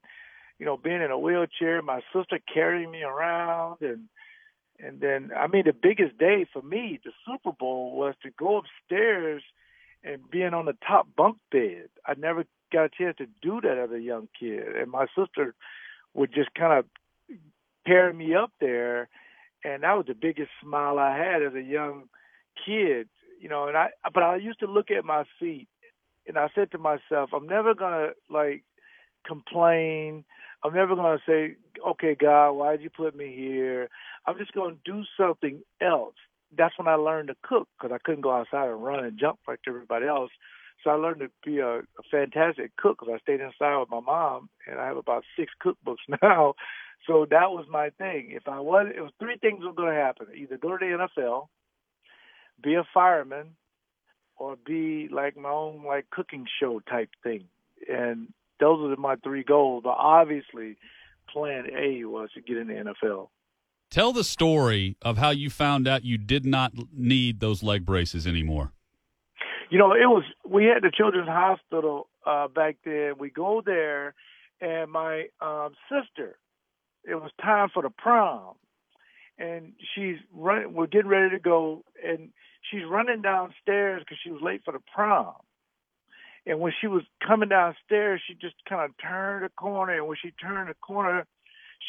you 0.59 0.65
know, 0.65 0.77
being 0.77 1.01
in 1.01 1.11
a 1.11 1.19
wheelchair, 1.19 1.81
my 1.81 2.01
sister 2.13 2.39
carrying 2.53 2.91
me 2.91 3.03
around, 3.03 3.77
and 3.81 4.07
and 4.79 4.99
then 4.99 5.31
I 5.37 5.47
mean, 5.47 5.63
the 5.65 5.73
biggest 5.73 6.17
day 6.17 6.45
for 6.51 6.61
me, 6.61 6.99
the 7.03 7.11
Super 7.25 7.51
Bowl, 7.51 7.95
was 7.95 8.15
to 8.23 8.29
go 8.31 8.57
upstairs 8.59 9.43
and 10.03 10.29
being 10.29 10.53
on 10.53 10.65
the 10.65 10.77
top 10.87 11.07
bunk 11.15 11.37
bed. 11.51 11.89
I 12.05 12.13
never 12.17 12.45
got 12.71 12.85
a 12.85 12.89
chance 12.89 13.17
to 13.17 13.27
do 13.41 13.61
that 13.61 13.77
as 13.77 13.91
a 13.91 13.99
young 13.99 14.29
kid, 14.39 14.75
and 14.75 14.89
my 14.89 15.07
sister 15.17 15.53
would 16.13 16.33
just 16.33 16.53
kind 16.53 16.77
of 16.77 16.85
carry 17.85 18.13
me 18.13 18.35
up 18.35 18.51
there, 18.59 19.09
and 19.63 19.83
that 19.83 19.93
was 19.93 20.05
the 20.07 20.13
biggest 20.13 20.49
smile 20.61 20.99
I 20.99 21.17
had 21.17 21.41
as 21.41 21.53
a 21.55 21.61
young 21.61 22.03
kid. 22.65 23.07
You 23.39 23.49
know, 23.49 23.67
and 23.67 23.77
I 23.77 23.89
but 24.13 24.23
I 24.23 24.35
used 24.35 24.59
to 24.59 24.67
look 24.67 24.91
at 24.91 25.05
my 25.05 25.23
feet, 25.39 25.67
and 26.27 26.37
I 26.37 26.49
said 26.53 26.71
to 26.71 26.77
myself, 26.77 27.31
I'm 27.33 27.47
never 27.47 27.73
gonna 27.73 28.09
like 28.29 28.63
complain. 29.25 30.23
I'm 30.63 30.73
never 30.73 30.95
gonna 30.95 31.19
say, 31.27 31.55
okay, 31.91 32.15
God, 32.19 32.51
why 32.53 32.71
did 32.71 32.83
you 32.83 32.89
put 32.89 33.15
me 33.15 33.33
here? 33.35 33.89
I'm 34.25 34.37
just 34.37 34.53
gonna 34.53 34.75
do 34.85 35.03
something 35.19 35.61
else. 35.81 36.15
That's 36.55 36.77
when 36.77 36.87
I 36.87 36.95
learned 36.95 37.29
to 37.29 37.35
cook 37.43 37.67
because 37.77 37.93
I 37.93 37.99
couldn't 38.03 38.21
go 38.21 38.31
outside 38.31 38.69
and 38.69 38.83
run 38.83 39.03
and 39.03 39.19
jump 39.19 39.39
like 39.47 39.59
everybody 39.67 40.05
else. 40.05 40.31
So 40.83 40.89
I 40.89 40.95
learned 40.95 41.19
to 41.21 41.29
be 41.45 41.59
a, 41.59 41.79
a 41.79 42.03
fantastic 42.09 42.75
cook 42.75 42.97
because 42.99 43.13
I 43.15 43.19
stayed 43.19 43.41
inside 43.41 43.77
with 43.79 43.89
my 43.89 43.99
mom, 43.99 44.49
and 44.67 44.79
I 44.79 44.87
have 44.87 44.97
about 44.97 45.23
six 45.37 45.51
cookbooks 45.63 45.97
now. 46.21 46.55
So 47.07 47.25
that 47.29 47.51
was 47.51 47.65
my 47.69 47.89
thing. 47.97 48.31
If 48.31 48.47
I 48.47 48.59
was, 48.59 48.87
it 48.95 49.01
was 49.01 49.11
three 49.19 49.37
things 49.37 49.63
were 49.63 49.73
going 49.73 49.93
to 49.93 50.01
happen: 50.01 50.27
either 50.35 50.57
go 50.57 50.77
to 50.77 50.77
the 50.79 51.07
NFL, 51.07 51.47
be 52.63 52.75
a 52.75 52.83
fireman, 52.93 53.55
or 54.37 54.55
be 54.55 55.07
like 55.11 55.37
my 55.37 55.49
own 55.49 55.83
like 55.85 56.09
cooking 56.09 56.45
show 56.59 56.79
type 56.89 57.09
thing. 57.23 57.45
And 57.89 58.33
those 58.59 58.91
are 58.91 58.95
my 58.99 59.15
three 59.17 59.43
goals. 59.43 59.83
But 59.83 59.95
obviously, 59.97 60.77
Plan 61.29 61.65
A 61.75 62.05
was 62.05 62.29
to 62.33 62.41
get 62.41 62.57
in 62.57 62.67
the 62.67 62.73
NFL. 62.73 63.29
Tell 63.89 64.13
the 64.13 64.23
story 64.23 64.95
of 65.01 65.17
how 65.17 65.31
you 65.31 65.49
found 65.49 65.87
out 65.87 66.05
you 66.05 66.17
did 66.17 66.45
not 66.45 66.71
need 66.93 67.39
those 67.39 67.61
leg 67.61 67.85
braces 67.85 68.25
anymore. 68.25 68.71
You 69.71 69.77
know, 69.77 69.93
it 69.93 70.05
was 70.05 70.25
we 70.45 70.65
had 70.65 70.83
the 70.83 70.91
Children's 70.93 71.29
Hospital 71.29 72.09
uh, 72.25 72.49
back 72.49 72.75
then. 72.83 73.13
We 73.17 73.29
go 73.29 73.63
there, 73.65 74.13
and 74.59 74.91
my 74.91 75.27
um, 75.39 75.75
sister. 75.89 76.37
It 77.05 77.15
was 77.15 77.31
time 77.41 77.69
for 77.73 77.81
the 77.81 77.89
prom, 77.89 78.55
and 79.39 79.71
she's 79.95 80.17
running. 80.35 80.73
We're 80.73 80.87
getting 80.87 81.07
ready 81.07 81.29
to 81.29 81.39
go, 81.39 81.85
and 82.05 82.31
she's 82.69 82.81
running 82.87 83.21
downstairs 83.21 84.01
because 84.01 84.17
she 84.21 84.29
was 84.29 84.41
late 84.43 84.61
for 84.65 84.73
the 84.73 84.81
prom. 84.93 85.35
And 86.45 86.59
when 86.59 86.73
she 86.81 86.87
was 86.87 87.03
coming 87.25 87.47
downstairs, 87.47 88.21
she 88.27 88.33
just 88.33 88.55
kind 88.67 88.83
of 88.83 88.91
turned 89.01 89.45
a 89.45 89.49
corner, 89.49 89.95
and 89.95 90.05
when 90.05 90.17
she 90.21 90.31
turned 90.31 90.69
the 90.69 90.73
corner, 90.73 91.25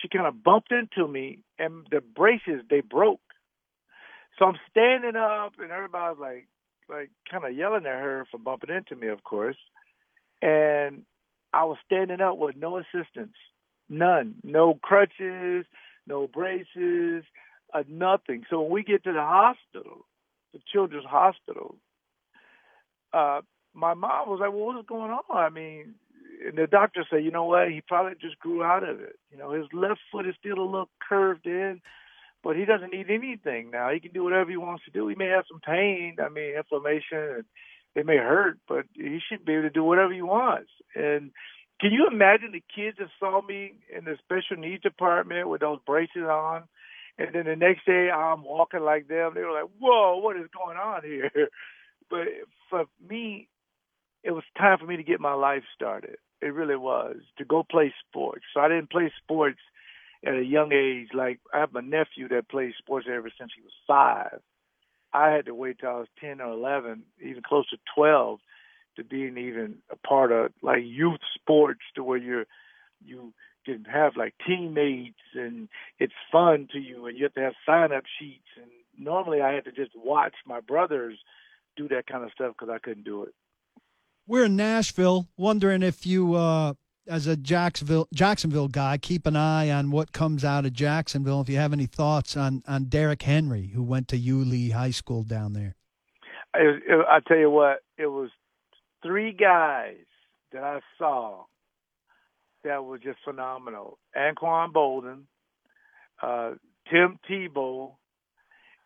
she 0.00 0.08
kind 0.08 0.28
of 0.28 0.44
bumped 0.44 0.70
into 0.70 1.10
me, 1.10 1.40
and 1.58 1.84
the 1.90 2.00
braces 2.00 2.62
they 2.70 2.80
broke. 2.80 3.20
So 4.38 4.44
I'm 4.44 4.58
standing 4.70 5.16
up, 5.16 5.54
and 5.58 5.72
everybody's 5.72 6.20
like, 6.20 6.48
like 6.92 7.10
kind 7.30 7.44
of 7.44 7.56
yelling 7.56 7.86
at 7.86 8.00
her 8.00 8.26
for 8.30 8.38
bumping 8.38 8.74
into 8.74 8.94
me, 8.96 9.08
of 9.08 9.24
course. 9.24 9.56
And 10.40 11.02
I 11.52 11.64
was 11.64 11.78
standing 11.84 12.20
up 12.20 12.38
with 12.38 12.56
no 12.56 12.78
assistance, 12.78 13.36
none, 13.88 14.34
no 14.42 14.74
crutches, 14.74 15.66
no 16.06 16.26
braces, 16.26 17.24
uh, 17.72 17.82
nothing. 17.88 18.44
So 18.50 18.62
when 18.62 18.70
we 18.70 18.82
get 18.82 19.04
to 19.04 19.12
the 19.12 19.20
hospital, 19.20 20.06
the 20.52 20.60
children's 20.72 21.06
hospital, 21.06 21.76
uh, 23.12 23.40
my 23.74 23.94
mom 23.94 24.28
was 24.28 24.40
like, 24.40 24.52
"Well, 24.52 24.74
what's 24.74 24.86
going 24.88 25.10
on?" 25.10 25.22
I 25.30 25.48
mean, 25.48 25.94
and 26.46 26.58
the 26.58 26.66
doctor 26.66 27.06
said, 27.08 27.24
"You 27.24 27.30
know 27.30 27.44
what? 27.44 27.70
He 27.70 27.80
probably 27.80 28.14
just 28.20 28.38
grew 28.38 28.62
out 28.62 28.86
of 28.86 29.00
it. 29.00 29.18
You 29.30 29.38
know, 29.38 29.50
his 29.52 29.66
left 29.72 30.00
foot 30.10 30.26
is 30.26 30.34
still 30.38 30.58
a 30.58 30.64
little 30.64 30.90
curved 31.00 31.46
in." 31.46 31.80
But 32.42 32.56
he 32.56 32.64
doesn't 32.64 32.92
need 32.92 33.10
anything 33.10 33.70
now. 33.70 33.90
He 33.90 34.00
can 34.00 34.12
do 34.12 34.24
whatever 34.24 34.50
he 34.50 34.56
wants 34.56 34.84
to 34.84 34.90
do. 34.90 35.08
He 35.08 35.14
may 35.14 35.28
have 35.28 35.44
some 35.48 35.60
pain, 35.60 36.16
I 36.24 36.28
mean, 36.28 36.56
inflammation, 36.56 37.18
and 37.18 37.44
it 37.94 38.06
may 38.06 38.16
hurt, 38.16 38.58
but 38.68 38.86
he 38.94 39.20
should 39.28 39.44
be 39.44 39.52
able 39.54 39.62
to 39.62 39.70
do 39.70 39.84
whatever 39.84 40.12
he 40.12 40.22
wants. 40.22 40.70
And 40.94 41.30
can 41.80 41.92
you 41.92 42.08
imagine 42.10 42.52
the 42.52 42.62
kids 42.74 42.98
that 42.98 43.08
saw 43.18 43.42
me 43.42 43.74
in 43.96 44.04
the 44.04 44.16
special 44.22 44.60
needs 44.60 44.82
department 44.82 45.48
with 45.48 45.60
those 45.60 45.78
braces 45.86 46.22
on, 46.22 46.64
and 47.18 47.34
then 47.34 47.44
the 47.44 47.56
next 47.56 47.86
day 47.86 48.10
I'm 48.10 48.44
walking 48.44 48.80
like 48.80 49.08
them? 49.08 49.32
They 49.34 49.42
were 49.42 49.52
like, 49.52 49.70
"Whoa, 49.78 50.18
what 50.18 50.36
is 50.36 50.48
going 50.56 50.76
on 50.76 51.02
here?" 51.02 51.30
But 52.10 52.28
for 52.68 52.84
me, 53.08 53.48
it 54.22 54.32
was 54.32 54.44
time 54.58 54.78
for 54.78 54.84
me 54.84 54.98
to 54.98 55.02
get 55.02 55.18
my 55.18 55.32
life 55.32 55.62
started. 55.74 56.16
It 56.42 56.52
really 56.52 56.76
was 56.76 57.16
to 57.38 57.44
go 57.44 57.62
play 57.62 57.94
sports. 58.06 58.44
So 58.52 58.60
I 58.60 58.68
didn't 58.68 58.90
play 58.90 59.10
sports 59.22 59.60
at 60.24 60.34
a 60.34 60.44
young 60.44 60.72
age. 60.72 61.08
Like 61.14 61.40
I 61.52 61.60
have 61.60 61.74
a 61.74 61.82
nephew 61.82 62.28
that 62.28 62.48
plays 62.48 62.74
sports 62.78 63.06
ever 63.10 63.30
since 63.38 63.52
he 63.54 63.62
was 63.62 63.72
five. 63.86 64.40
I 65.12 65.30
had 65.30 65.46
to 65.46 65.54
wait 65.54 65.78
till 65.80 65.90
I 65.90 65.94
was 65.94 66.08
ten 66.20 66.40
or 66.40 66.52
eleven, 66.52 67.02
even 67.20 67.42
close 67.42 67.68
to 67.70 67.76
twelve, 67.94 68.40
to 68.96 69.04
being 69.04 69.38
even 69.38 69.76
a 69.90 69.96
part 69.96 70.32
of 70.32 70.52
like 70.62 70.82
youth 70.84 71.20
sports 71.34 71.80
to 71.94 72.04
where 72.04 72.18
you're 72.18 72.46
you 73.04 73.32
can 73.64 73.84
have 73.84 74.16
like 74.16 74.34
teammates 74.46 75.18
and 75.34 75.68
it's 75.98 76.12
fun 76.30 76.68
to 76.72 76.78
you 76.78 77.06
and 77.06 77.16
you 77.16 77.24
have 77.24 77.34
to 77.34 77.40
have 77.40 77.52
sign 77.64 77.92
up 77.92 78.04
sheets 78.18 78.48
and 78.56 78.70
normally 78.98 79.40
I 79.40 79.52
had 79.52 79.64
to 79.64 79.72
just 79.72 79.92
watch 79.94 80.34
my 80.46 80.60
brothers 80.60 81.18
do 81.76 81.88
that 81.88 82.06
kind 82.06 82.24
of 82.24 82.32
stuff 82.32 82.54
because 82.58 82.72
I 82.72 82.78
couldn't 82.78 83.04
do 83.04 83.22
it. 83.24 83.34
We're 84.26 84.44
in 84.44 84.56
Nashville, 84.56 85.28
wondering 85.36 85.82
if 85.82 86.06
you 86.06 86.34
uh, 86.34 86.74
as 87.06 87.26
a 87.26 87.36
Jacksonville 87.36 88.08
Jacksonville 88.12 88.68
guy, 88.68 88.98
keep 88.98 89.26
an 89.26 89.36
eye 89.36 89.70
on 89.70 89.90
what 89.90 90.12
comes 90.12 90.44
out 90.44 90.64
of 90.64 90.72
Jacksonville. 90.72 91.40
If 91.40 91.48
you 91.48 91.56
have 91.56 91.72
any 91.72 91.86
thoughts 91.86 92.36
on 92.36 92.62
on 92.66 92.84
Derrick 92.84 93.22
Henry, 93.22 93.68
who 93.68 93.82
went 93.82 94.08
to 94.08 94.16
Yulee 94.16 94.70
High 94.70 94.90
School 94.90 95.22
down 95.22 95.52
there, 95.52 95.74
I, 96.54 96.78
I 97.08 97.20
tell 97.26 97.38
you 97.38 97.50
what, 97.50 97.82
it 97.98 98.06
was 98.06 98.30
three 99.02 99.32
guys 99.32 100.04
that 100.52 100.62
I 100.62 100.80
saw 100.98 101.44
that 102.64 102.84
were 102.84 102.98
just 102.98 103.18
phenomenal: 103.24 103.98
Anquan 104.16 104.72
Boldin, 104.72 105.22
uh, 106.22 106.52
Tim 106.90 107.18
Tebow, 107.28 107.92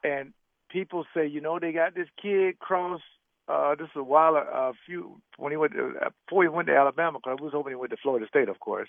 and 0.02 0.32
people 0.70 1.04
say, 1.14 1.26
you 1.26 1.40
know, 1.40 1.58
they 1.58 1.72
got 1.72 1.94
this 1.94 2.08
kid 2.20 2.58
cross 2.58 3.00
uh, 3.48 3.74
this 3.76 3.86
is 3.86 3.96
a 3.96 4.02
while, 4.02 4.36
a 4.36 4.72
few 4.86 5.20
when 5.36 5.52
he 5.52 5.56
went 5.56 5.72
to, 5.72 5.92
uh, 6.04 6.08
before 6.26 6.42
he 6.42 6.48
went 6.48 6.68
to 6.68 6.76
Alabama. 6.76 7.18
Because 7.18 7.38
I 7.38 7.42
was 7.42 7.52
hoping 7.52 7.72
he 7.72 7.76
went 7.76 7.90
to 7.90 7.96
Florida 8.02 8.26
State, 8.28 8.48
of 8.48 8.60
course. 8.60 8.88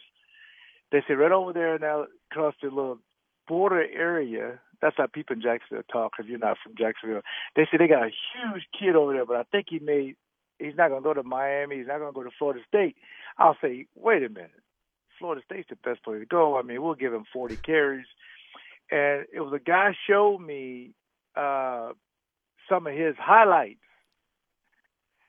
They 0.91 1.03
said 1.07 1.13
right 1.13 1.31
over 1.31 1.53
there 1.53 1.77
now 1.77 2.05
across 2.31 2.55
the 2.61 2.69
little 2.69 2.99
border 3.47 3.81
area. 3.81 4.59
That's 4.81 4.95
how 4.97 5.07
people 5.07 5.35
in 5.35 5.41
Jacksonville 5.41 5.83
talk. 5.91 6.13
If 6.19 6.27
you're 6.27 6.39
not 6.39 6.57
from 6.63 6.73
Jacksonville, 6.77 7.21
they 7.55 7.63
say 7.63 7.77
they 7.77 7.87
got 7.87 8.03
a 8.03 8.09
huge 8.09 8.63
kid 8.77 8.95
over 8.95 9.13
there, 9.13 9.25
but 9.25 9.37
I 9.37 9.43
think 9.43 9.67
he 9.69 9.79
made. 9.79 10.15
He's 10.59 10.75
not 10.75 10.89
going 10.89 11.03
to 11.03 11.07
go 11.07 11.13
to 11.13 11.23
Miami. 11.23 11.77
He's 11.77 11.87
not 11.87 11.99
going 11.99 12.11
to 12.11 12.15
go 12.15 12.23
to 12.23 12.35
Florida 12.37 12.61
State. 12.67 12.95
I'll 13.37 13.57
say, 13.61 13.85
wait 13.95 14.23
a 14.23 14.29
minute. 14.29 14.49
Florida 15.19 15.41
State's 15.45 15.69
the 15.69 15.75
best 15.75 16.03
place 16.03 16.19
to 16.19 16.25
go. 16.25 16.57
I 16.57 16.63
mean, 16.63 16.81
we'll 16.81 16.95
give 16.95 17.13
him 17.13 17.25
40 17.31 17.57
carries. 17.57 18.07
And 18.89 19.25
it 19.31 19.41
was 19.41 19.53
a 19.53 19.59
guy 19.59 19.95
showed 20.09 20.39
me 20.39 20.93
uh, 21.35 21.91
some 22.69 22.87
of 22.87 22.93
his 22.93 23.15
highlights 23.19 23.79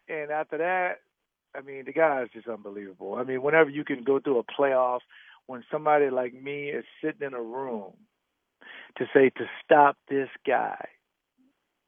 and 0.08 0.30
after 0.30 0.58
that, 0.58 0.96
I 1.56 1.62
mean, 1.62 1.84
the 1.86 1.92
guy 1.92 2.22
is 2.22 2.28
just 2.32 2.48
unbelievable. 2.48 3.14
I 3.14 3.24
mean, 3.24 3.42
whenever 3.42 3.70
you 3.70 3.84
can 3.84 4.04
go 4.04 4.20
through 4.20 4.38
a 4.38 4.44
playoff, 4.44 5.00
when 5.46 5.64
somebody 5.72 6.10
like 6.10 6.34
me 6.34 6.68
is 6.68 6.84
sitting 7.02 7.26
in 7.26 7.34
a 7.34 7.42
room 7.42 7.92
to 8.98 9.06
say 9.14 9.30
to 9.30 9.44
stop 9.64 9.96
this 10.08 10.28
guy. 10.46 10.88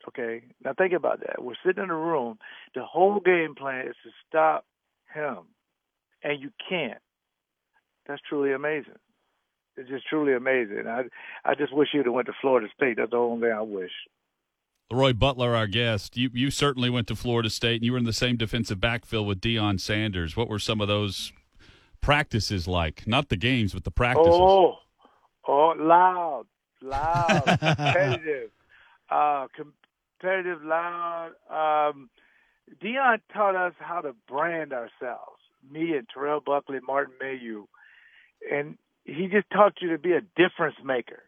Okay, 0.08 0.42
now 0.64 0.72
think 0.72 0.94
about 0.94 1.20
that. 1.20 1.44
We're 1.44 1.54
sitting 1.64 1.84
in 1.84 1.90
a 1.90 1.96
room. 1.96 2.38
The 2.74 2.82
whole 2.84 3.20
game 3.20 3.54
plan 3.54 3.86
is 3.86 3.96
to 4.02 4.10
stop 4.26 4.64
him, 5.14 5.40
and 6.24 6.40
you 6.40 6.50
can't. 6.68 7.00
That's 8.06 8.22
truly 8.28 8.52
amazing. 8.52 8.98
It's 9.76 9.90
just 9.90 10.08
truly 10.08 10.32
amazing. 10.34 10.84
I 10.86 11.04
I 11.44 11.54
just 11.54 11.74
wish 11.74 11.88
you'd 11.92 12.06
have 12.06 12.14
went 12.14 12.26
to 12.26 12.32
Florida 12.40 12.68
State. 12.74 12.96
That's 12.96 13.10
the 13.10 13.18
only 13.18 13.48
thing 13.48 13.56
I 13.56 13.62
wish. 13.62 13.92
Roy 14.92 15.12
Butler, 15.12 15.54
our 15.54 15.68
guest, 15.68 16.16
you 16.16 16.30
you 16.32 16.50
certainly 16.50 16.90
went 16.90 17.06
to 17.08 17.16
Florida 17.16 17.48
State, 17.48 17.76
and 17.76 17.84
you 17.84 17.92
were 17.92 17.98
in 17.98 18.04
the 18.04 18.12
same 18.12 18.36
defensive 18.36 18.80
backfield 18.80 19.26
with 19.26 19.40
Deion 19.40 19.80
Sanders. 19.80 20.36
What 20.36 20.48
were 20.48 20.58
some 20.58 20.80
of 20.80 20.88
those 20.88 21.32
practices 22.00 22.66
like? 22.66 23.06
Not 23.06 23.28
the 23.28 23.36
games, 23.36 23.72
but 23.72 23.84
the 23.84 23.92
practices. 23.92 24.32
Oh, 24.32 24.78
oh, 25.46 25.74
loud, 25.78 26.46
loud, 26.82 27.44
competitive, 27.46 28.50
uh, 29.08 29.46
competitive, 29.54 30.64
loud. 30.64 31.30
Um, 31.48 32.10
Deion 32.82 33.20
taught 33.32 33.54
us 33.54 33.74
how 33.78 34.00
to 34.00 34.14
brand 34.28 34.72
ourselves. 34.72 35.40
Me 35.70 35.96
and 35.96 36.08
Terrell 36.12 36.40
Buckley, 36.40 36.78
Martin 36.84 37.14
Mayhew, 37.20 37.66
and 38.50 38.76
he 39.04 39.28
just 39.28 39.48
taught 39.50 39.74
you 39.80 39.90
to 39.90 39.98
be 39.98 40.12
a 40.12 40.20
difference 40.20 40.76
maker. 40.84 41.22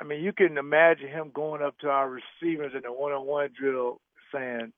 I 0.00 0.04
mean, 0.04 0.22
you 0.22 0.32
can 0.32 0.58
imagine 0.58 1.08
him 1.08 1.30
going 1.34 1.62
up 1.62 1.78
to 1.80 1.88
our 1.88 2.08
receivers 2.08 2.72
in 2.76 2.84
a 2.84 2.92
one-on-one 2.92 3.50
drill 3.58 4.00
saying, 4.32 4.72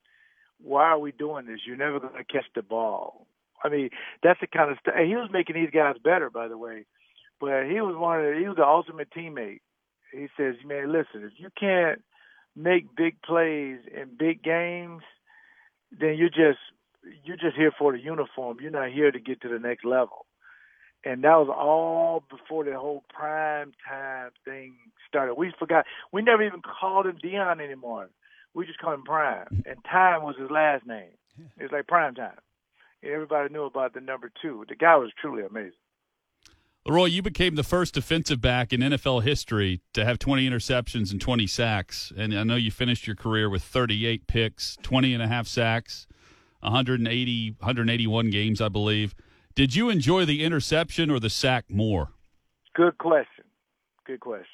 "Why 0.61 0.85
are 0.85 0.99
we 0.99 1.11
doing 1.11 1.45
this? 1.45 1.59
You're 1.65 1.77
never 1.77 1.99
going 1.99 2.15
to 2.15 2.23
catch 2.23 2.45
the 2.55 2.61
ball. 2.61 3.27
I 3.63 3.69
mean, 3.69 3.89
that's 4.23 4.39
the 4.39 4.47
kind 4.47 4.71
of 4.71 4.77
stuff. 4.79 4.95
And 4.97 5.07
he 5.07 5.15
was 5.15 5.29
making 5.31 5.55
these 5.55 5.69
guys 5.71 5.95
better, 6.03 6.29
by 6.29 6.47
the 6.47 6.57
way. 6.57 6.85
But 7.39 7.65
he 7.67 7.81
was 7.81 7.95
one 7.95 8.19
of 8.19 8.25
the, 8.25 8.39
he 8.39 8.47
was 8.47 8.57
the 8.57 8.65
ultimate 8.65 9.09
teammate. 9.11 9.61
He 10.11 10.27
says, 10.37 10.55
man, 10.65 10.91
listen, 10.91 11.23
if 11.23 11.33
you 11.37 11.49
can't 11.59 12.01
make 12.55 12.95
big 12.95 13.21
plays 13.21 13.79
in 13.93 14.09
big 14.17 14.43
games, 14.43 15.03
then 15.91 16.15
you're 16.17 16.29
just 16.29 16.59
you're 17.23 17.37
just 17.37 17.55
here 17.55 17.71
for 17.77 17.91
the 17.91 17.99
uniform. 17.99 18.57
You're 18.61 18.71
not 18.71 18.91
here 18.91 19.11
to 19.11 19.19
get 19.19 19.41
to 19.41 19.49
the 19.49 19.59
next 19.59 19.85
level. 19.85 20.25
And 21.03 21.23
that 21.23 21.35
was 21.35 21.49
all 21.49 22.23
before 22.29 22.63
the 22.63 22.77
whole 22.77 23.03
prime 23.09 23.71
time 23.87 24.31
thing 24.45 24.75
started. 25.07 25.33
We 25.33 25.51
forgot. 25.57 25.85
We 26.11 26.21
never 26.21 26.43
even 26.43 26.61
called 26.61 27.07
him 27.07 27.17
Deion 27.23 27.59
anymore. 27.59 28.09
We 28.53 28.65
just 28.65 28.79
called 28.79 28.95
him 28.95 29.03
Prime, 29.03 29.45
mm-hmm. 29.45 29.69
and 29.69 29.83
Time 29.89 30.23
was 30.23 30.35
his 30.39 30.51
last 30.51 30.85
name. 30.85 31.11
It 31.57 31.63
was 31.63 31.71
like 31.71 31.87
Prime 31.87 32.13
Time. 32.15 32.37
Everybody 33.03 33.51
knew 33.51 33.63
about 33.63 33.93
the 33.93 34.01
number 34.01 34.31
two. 34.41 34.65
The 34.69 34.75
guy 34.75 34.95
was 34.97 35.11
truly 35.19 35.43
amazing. 35.43 35.71
Leroy, 36.85 37.05
you 37.05 37.21
became 37.21 37.55
the 37.55 37.63
first 37.63 37.93
defensive 37.93 38.41
back 38.41 38.73
in 38.73 38.81
NFL 38.81 39.21
history 39.23 39.81
to 39.93 40.03
have 40.03 40.17
20 40.17 40.49
interceptions 40.49 41.11
and 41.11 41.21
20 41.21 41.45
sacks. 41.45 42.11
And 42.17 42.33
I 42.33 42.43
know 42.43 42.55
you 42.55 42.71
finished 42.71 43.05
your 43.05 43.15
career 43.15 43.49
with 43.49 43.61
38 43.63 44.25
picks, 44.25 44.77
20 44.81 45.13
and 45.13 45.21
a 45.21 45.27
half 45.27 45.47
sacks, 45.47 46.07
180, 46.61 47.55
181 47.59 48.29
games, 48.31 48.61
I 48.61 48.69
believe. 48.69 49.13
Did 49.55 49.75
you 49.75 49.89
enjoy 49.89 50.25
the 50.25 50.43
interception 50.43 51.09
or 51.11 51.19
the 51.19 51.29
sack 51.29 51.65
more? 51.69 52.09
Good 52.73 52.97
question. 52.97 53.45
Good 54.05 54.19
question. 54.19 54.47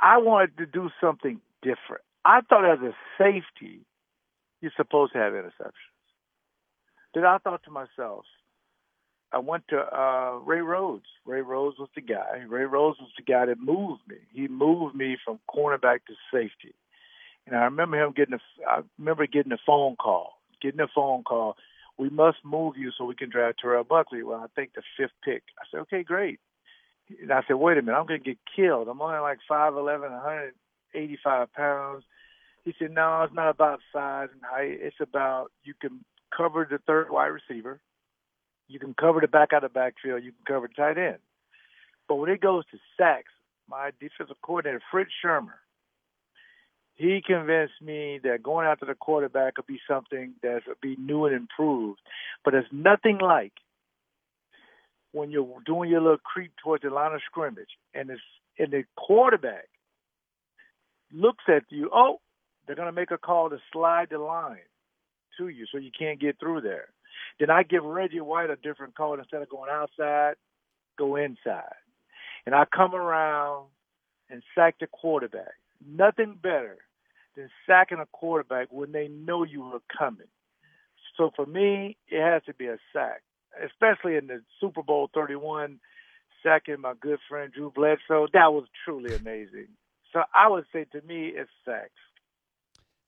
I 0.00 0.18
wanted 0.18 0.56
to 0.58 0.66
do 0.66 0.90
something 1.00 1.40
different. 1.62 2.02
I 2.24 2.40
thought 2.42 2.70
as 2.70 2.78
a 2.80 2.92
safety, 3.16 3.80
you're 4.60 4.72
supposed 4.76 5.12
to 5.14 5.18
have 5.18 5.32
interceptions. 5.32 5.72
Then 7.14 7.24
I 7.24 7.38
thought 7.38 7.62
to 7.64 7.70
myself, 7.70 8.24
I 9.32 9.38
went 9.38 9.68
to 9.68 9.78
uh, 9.78 10.38
Ray 10.44 10.60
Rhodes. 10.60 11.04
Ray 11.26 11.42
Rhodes 11.42 11.78
was 11.78 11.88
the 11.94 12.00
guy. 12.00 12.44
Ray 12.48 12.64
Rhodes 12.64 12.98
was 13.00 13.10
the 13.16 13.22
guy 13.22 13.46
that 13.46 13.58
moved 13.58 14.02
me. 14.08 14.16
He 14.32 14.48
moved 14.48 14.94
me 14.94 15.16
from 15.24 15.38
cornerback 15.54 16.00
to 16.06 16.14
safety. 16.32 16.74
And 17.46 17.56
I 17.56 17.64
remember 17.64 18.02
him 18.02 18.12
getting 18.14 18.34
a. 18.34 18.40
I 18.68 18.80
remember 18.98 19.26
getting 19.26 19.52
a 19.52 19.58
phone 19.66 19.96
call. 19.96 20.34
Getting 20.62 20.80
a 20.80 20.88
phone 20.94 21.24
call. 21.24 21.56
We 21.98 22.10
must 22.10 22.38
move 22.44 22.76
you 22.76 22.92
so 22.96 23.04
we 23.04 23.14
can 23.14 23.30
draft 23.30 23.58
Terrell 23.60 23.84
Buckley. 23.84 24.22
Well, 24.22 24.40
I 24.40 24.46
think 24.54 24.74
the 24.74 24.82
fifth 24.96 25.12
pick. 25.24 25.42
I 25.58 25.64
said, 25.70 25.80
okay, 25.80 26.02
great. 26.02 26.38
And 27.20 27.32
I 27.32 27.42
said, 27.46 27.56
wait 27.56 27.78
a 27.78 27.82
minute, 27.82 27.98
I'm 27.98 28.06
going 28.06 28.22
to 28.22 28.30
get 28.30 28.38
killed. 28.54 28.88
I'm 28.88 29.00
only 29.00 29.18
like 29.18 29.38
5'11", 29.50 30.00
185 30.02 31.52
pounds. 31.52 32.04
He 32.64 32.74
said, 32.78 32.92
no, 32.92 33.22
it's 33.22 33.34
not 33.34 33.50
about 33.50 33.80
size 33.92 34.28
and 34.32 34.42
height. 34.44 34.78
It's 34.80 35.00
about 35.00 35.50
you 35.64 35.74
can 35.80 36.04
cover 36.36 36.66
the 36.70 36.78
third 36.86 37.10
wide 37.10 37.28
receiver 37.28 37.80
you 38.68 38.78
can 38.78 38.94
cover 38.94 39.20
the 39.20 39.28
back 39.28 39.52
out 39.52 39.64
of 39.64 39.72
the 39.72 39.78
backfield. 39.78 40.22
You 40.22 40.32
can 40.32 40.44
cover 40.46 40.68
the 40.68 40.74
tight 40.74 40.98
end. 40.98 41.18
But 42.06 42.16
when 42.16 42.30
it 42.30 42.40
goes 42.40 42.64
to 42.70 42.78
sacks, 42.96 43.32
my 43.68 43.90
defensive 43.98 44.36
coordinator, 44.42 44.80
Fritz 44.90 45.10
Shurmur, 45.24 45.58
he 46.98 47.22
convinced 47.24 47.80
me 47.80 48.18
that 48.24 48.42
going 48.42 48.66
after 48.66 48.84
the 48.84 48.94
quarterback 48.94 49.54
could 49.54 49.68
be 49.68 49.78
something 49.88 50.34
that 50.42 50.62
would 50.66 50.80
be 50.80 50.96
new 50.96 51.26
and 51.26 51.34
improved. 51.34 52.00
But 52.44 52.54
it's 52.54 52.66
nothing 52.72 53.18
like 53.22 53.52
when 55.12 55.30
you're 55.30 55.46
doing 55.64 55.90
your 55.90 56.00
little 56.00 56.18
creep 56.18 56.50
towards 56.62 56.82
the 56.82 56.90
line 56.90 57.14
of 57.14 57.20
scrimmage 57.24 57.70
and 57.94 58.10
it's 58.10 58.20
and 58.58 58.72
the 58.72 58.82
quarterback 58.96 59.68
looks 61.12 61.44
at 61.46 61.62
you, 61.70 61.88
oh, 61.94 62.20
they're 62.66 62.74
gonna 62.74 62.90
make 62.90 63.12
a 63.12 63.18
call 63.18 63.48
to 63.48 63.58
slide 63.72 64.08
the 64.10 64.18
line 64.18 64.58
to 65.38 65.46
you 65.46 65.66
so 65.70 65.78
you 65.78 65.92
can't 65.96 66.20
get 66.20 66.40
through 66.40 66.62
there. 66.62 66.88
Then 67.38 67.48
I 67.48 67.62
give 67.62 67.84
Reggie 67.84 68.20
White 68.20 68.50
a 68.50 68.56
different 68.56 68.96
call 68.96 69.14
instead 69.14 69.40
of 69.40 69.48
going 69.48 69.70
outside, 69.70 70.34
go 70.98 71.14
inside. 71.14 71.78
And 72.44 72.56
I 72.56 72.64
come 72.64 72.92
around 72.92 73.66
and 74.28 74.42
sack 74.56 74.76
the 74.80 74.88
quarterback. 74.88 75.54
Nothing 75.86 76.36
better 76.42 76.78
than 77.38 77.48
sacking 77.66 77.98
a 77.98 78.06
quarterback 78.06 78.66
when 78.70 78.90
they 78.90 79.06
know 79.08 79.44
you 79.44 79.62
were 79.62 79.80
coming. 79.96 80.26
So 81.16 81.30
for 81.34 81.46
me, 81.46 81.96
it 82.08 82.20
has 82.20 82.42
to 82.46 82.54
be 82.54 82.66
a 82.66 82.78
sack, 82.92 83.22
especially 83.64 84.16
in 84.16 84.26
the 84.26 84.42
Super 84.60 84.82
Bowl 84.82 85.08
31, 85.14 85.78
sacking 86.42 86.80
my 86.80 86.94
good 87.00 87.20
friend 87.28 87.52
Drew 87.52 87.70
Bledsoe. 87.70 88.26
That 88.32 88.52
was 88.52 88.64
truly 88.84 89.14
amazing. 89.14 89.68
So 90.12 90.22
I 90.34 90.48
would 90.48 90.64
say 90.72 90.84
to 90.92 91.00
me, 91.02 91.28
it's 91.28 91.50
sacks. 91.64 91.90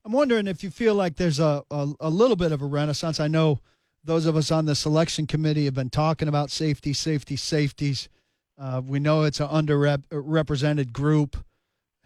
I'm 0.05 0.13
wondering 0.13 0.47
if 0.47 0.63
you 0.63 0.71
feel 0.71 0.95
like 0.95 1.17
there's 1.17 1.41
a, 1.41 1.65
a, 1.71 1.93
a 2.01 2.09
little 2.09 2.37
bit 2.37 2.53
of 2.53 2.63
a 2.63 2.67
renaissance. 2.67 3.19
I 3.19 3.29
know 3.29 3.59
those 4.05 4.27
of 4.27 4.37
us 4.37 4.51
on 4.51 4.65
the 4.65 4.75
selection 4.75 5.27
committee 5.27 5.65
have 5.65 5.75
been 5.75 5.91
talking 5.91 6.29
about 6.29 6.51
safety, 6.51 6.93
safety, 6.93 7.37
safeties. 7.37 8.09
Uh, 8.57 8.81
we 8.85 9.01
know 9.01 9.25
it's 9.25 9.41
an 9.41 9.49
underrepresented 9.49 10.93
group. 10.93 11.37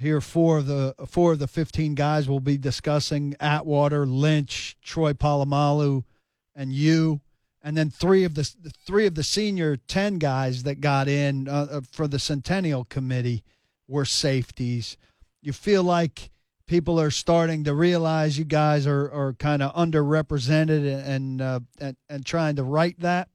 Here, 0.05 0.21
four 0.21 0.59
of 0.59 0.67
the 0.67 0.95
four 1.07 1.33
of 1.33 1.39
the 1.39 1.49
fifteen 1.49 1.95
guys 1.95 2.29
will 2.29 2.39
be 2.39 2.59
discussing 2.59 3.35
Atwater, 3.41 4.05
Lynch, 4.05 4.77
Troy 4.83 5.15
Polamalu, 5.15 6.05
and 6.55 6.75
you, 6.75 7.23
and 7.63 7.75
then 7.75 7.89
three 7.89 8.23
of 8.25 8.35
the 8.35 8.45
three 8.85 9.07
of 9.07 9.15
the 9.15 9.25
senior 9.25 9.79
ten 9.79 10.19
guys 10.19 10.65
that 10.65 10.83
got 10.83 11.09
in 11.09 11.49
uh, 11.49 11.69
uh 11.71 11.81
for 11.91 12.07
the 12.07 12.19
Centennial 12.19 12.85
Committee 12.85 13.45
were 13.89 14.05
safeties. 14.05 14.99
You 15.41 15.55
feel 15.55 15.83
like 15.83 16.31
people 16.67 17.01
are 17.01 17.11
starting 17.11 17.65
to 17.65 17.75
realize 17.75 18.39
you 18.39 18.45
guys 18.45 18.87
are, 18.87 19.11
are 19.11 19.33
kind 19.33 19.63
of 19.63 19.75
underrepresented 19.75 21.07
and, 21.07 21.41
uh, 21.41 21.61
and 21.81 21.97
and 22.11 22.27
trying 22.27 22.57
to 22.57 22.63
right 22.63 23.01
that? 23.01 23.31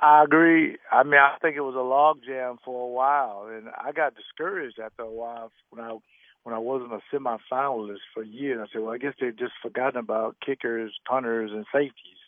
I 0.00 0.22
agree. 0.22 0.76
I 0.92 1.02
mean, 1.02 1.14
I 1.20 1.36
think 1.42 1.56
it 1.56 1.60
was 1.60 1.74
a 1.74 1.78
logjam 1.78 2.58
for 2.64 2.88
a 2.88 2.92
while, 2.92 3.48
and 3.50 3.68
I 3.68 3.92
got 3.92 4.14
discouraged 4.14 4.78
after 4.78 5.02
a 5.02 5.10
while 5.10 5.50
when 5.70 5.84
I 5.84 5.96
when 6.44 6.54
I 6.54 6.58
wasn't 6.58 6.92
a 6.92 7.00
semifinalist 7.12 7.98
for 8.14 8.22
years. 8.22 8.60
I 8.62 8.72
said, 8.72 8.82
well, 8.82 8.94
I 8.94 8.98
guess 8.98 9.14
they've 9.20 9.36
just 9.36 9.52
forgotten 9.60 9.98
about 9.98 10.36
kickers, 10.44 10.94
punters, 11.06 11.50
and 11.52 11.66
safeties. 11.72 12.22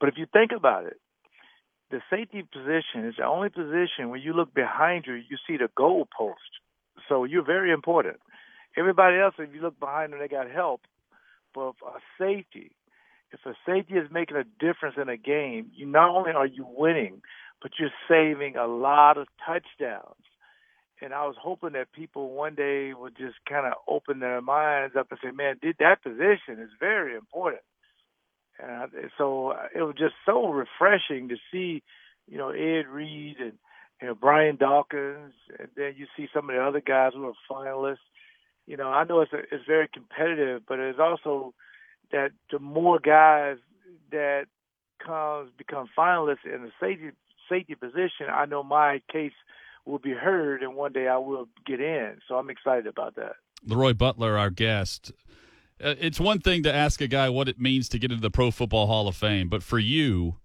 But 0.00 0.08
if 0.08 0.14
you 0.16 0.26
think 0.32 0.50
about 0.56 0.86
it, 0.86 0.98
the 1.90 2.00
safety 2.10 2.42
position 2.42 3.06
is 3.06 3.16
the 3.18 3.24
only 3.24 3.50
position 3.50 4.08
when 4.08 4.22
you 4.22 4.32
look 4.32 4.54
behind 4.54 5.04
you, 5.06 5.14
you 5.14 5.36
see 5.46 5.56
the 5.56 5.68
goal 5.76 6.08
post. 6.16 6.40
So 7.08 7.24
you're 7.24 7.44
very 7.44 7.70
important. 7.70 8.16
Everybody 8.76 9.18
else, 9.18 9.34
if 9.38 9.54
you 9.54 9.60
look 9.60 9.78
behind 9.78 10.12
them, 10.12 10.20
they 10.20 10.28
got 10.28 10.50
help. 10.50 10.80
But 11.54 11.74
a 11.84 11.98
safety, 12.18 12.72
if 13.32 13.40
a 13.46 13.54
safety 13.66 13.94
is 13.94 14.10
making 14.10 14.36
a 14.36 14.44
difference 14.44 14.96
in 15.00 15.08
a 15.08 15.16
game, 15.16 15.70
you 15.74 15.86
not 15.86 16.10
only 16.14 16.32
are 16.32 16.46
you 16.46 16.66
winning, 16.68 17.22
but 17.62 17.72
you're 17.78 17.90
saving 18.08 18.56
a 18.56 18.66
lot 18.66 19.18
of 19.18 19.28
touchdowns. 19.46 20.14
And 21.02 21.14
I 21.14 21.26
was 21.26 21.36
hoping 21.40 21.72
that 21.72 21.92
people 21.92 22.30
one 22.30 22.54
day 22.54 22.92
would 22.92 23.16
just 23.16 23.36
kind 23.48 23.66
of 23.66 23.72
open 23.88 24.20
their 24.20 24.42
minds 24.42 24.96
up 24.96 25.06
and 25.10 25.18
say, 25.22 25.30
"Man, 25.30 25.58
did 25.62 25.76
that 25.78 26.02
position 26.02 26.60
is 26.60 26.70
very 26.78 27.14
important." 27.14 27.62
And 28.58 28.90
so 29.16 29.52
uh, 29.52 29.68
it 29.74 29.82
was 29.82 29.94
just 29.96 30.14
so 30.26 30.48
refreshing 30.48 31.28
to 31.28 31.36
see, 31.50 31.82
you 32.28 32.36
know, 32.36 32.50
Ed 32.50 32.86
Reed 32.86 33.36
and 33.40 33.54
you 34.02 34.08
know 34.08 34.14
Brian 34.14 34.56
Dawkins, 34.56 35.32
and 35.58 35.68
then 35.74 35.94
you 35.96 36.06
see 36.16 36.28
some 36.34 36.50
of 36.50 36.56
the 36.56 36.62
other 36.62 36.82
guys 36.82 37.12
who 37.14 37.26
are 37.26 37.32
finalists 37.50 37.96
you 38.70 38.76
know, 38.76 38.88
I 38.88 39.02
know 39.02 39.20
it's 39.20 39.32
a, 39.32 39.38
it's 39.38 39.66
very 39.66 39.88
competitive, 39.92 40.62
but 40.68 40.78
it's 40.78 41.00
also 41.00 41.54
that 42.12 42.32
the 42.50 42.58
more 42.58 42.98
guys 42.98 43.56
that 44.10 44.46
comes 45.04 45.50
become 45.56 45.88
finalists 45.96 46.44
in 46.44 46.62
the 46.62 46.70
safety 46.80 47.10
safety 47.48 47.74
position, 47.74 48.26
I 48.32 48.44
know 48.46 48.62
my 48.62 49.00
case 49.10 49.32
will 49.84 49.98
be 49.98 50.12
heard, 50.12 50.62
and 50.62 50.76
one 50.76 50.92
day 50.92 51.08
I 51.08 51.16
will 51.16 51.48
get 51.66 51.80
in. 51.80 52.18
So 52.28 52.36
I'm 52.36 52.50
excited 52.50 52.86
about 52.86 53.16
that. 53.16 53.32
Leroy 53.64 53.94
Butler, 53.94 54.38
our 54.38 54.50
guest. 54.50 55.12
Uh, 55.82 55.94
it's 55.98 56.20
one 56.20 56.40
thing 56.40 56.62
to 56.62 56.72
ask 56.72 57.00
a 57.00 57.08
guy 57.08 57.28
what 57.28 57.48
it 57.48 57.58
means 57.58 57.88
to 57.88 57.98
get 57.98 58.12
into 58.12 58.22
the 58.22 58.30
Pro 58.30 58.50
Football 58.50 58.86
Hall 58.86 59.08
of 59.08 59.16
Fame, 59.16 59.48
but 59.48 59.62
for 59.62 59.78
you, 59.78 60.36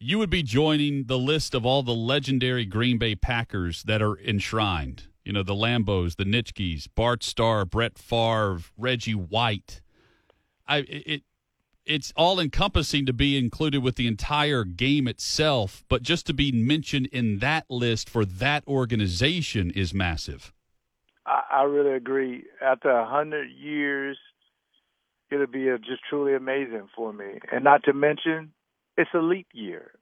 you 0.00 0.18
would 0.18 0.30
be 0.30 0.42
joining 0.42 1.04
the 1.04 1.18
list 1.18 1.54
of 1.54 1.66
all 1.66 1.82
the 1.82 1.94
legendary 1.94 2.64
Green 2.64 2.98
Bay 2.98 3.14
Packers 3.14 3.82
that 3.84 4.00
are 4.00 4.18
enshrined 4.18 5.04
you 5.28 5.34
know, 5.34 5.42
the 5.42 5.54
Lambeaus, 5.54 6.16
the 6.16 6.24
Nitschkes, 6.24 6.88
Bart 6.94 7.22
Starr, 7.22 7.66
Brett 7.66 7.98
Favre, 7.98 8.60
Reggie 8.78 9.14
White. 9.14 9.82
I 10.68 10.78
it 10.88 11.22
it's 11.88 12.12
all 12.16 12.38
encompassing 12.38 13.06
to 13.06 13.12
be 13.14 13.38
included 13.38 13.82
with 13.82 13.96
the 13.96 14.06
entire 14.06 14.62
game 14.62 15.08
itself, 15.08 15.82
but 15.88 16.02
just 16.02 16.26
to 16.26 16.34
be 16.34 16.52
mentioned 16.52 17.06
in 17.06 17.38
that 17.38 17.64
list 17.70 18.10
for 18.10 18.26
that 18.26 18.62
organization 18.68 19.70
is 19.70 19.94
massive. 19.94 20.52
I, 21.26 21.42
I 21.50 21.62
really 21.62 21.92
agree. 21.92 22.44
After 22.62 22.90
a 22.90 23.08
hundred 23.08 23.50
years, 23.50 24.18
it'll 25.30 25.46
be 25.46 25.68
a, 25.68 25.78
just 25.78 26.02
truly 26.08 26.34
amazing 26.34 26.88
for 26.94 27.12
me, 27.12 27.40
and 27.50 27.64
not 27.64 27.84
to 27.84 27.94
mention 27.94 28.52
it's 28.98 29.10
a 29.14 29.20
leap 29.20 29.46
year. 29.52 29.92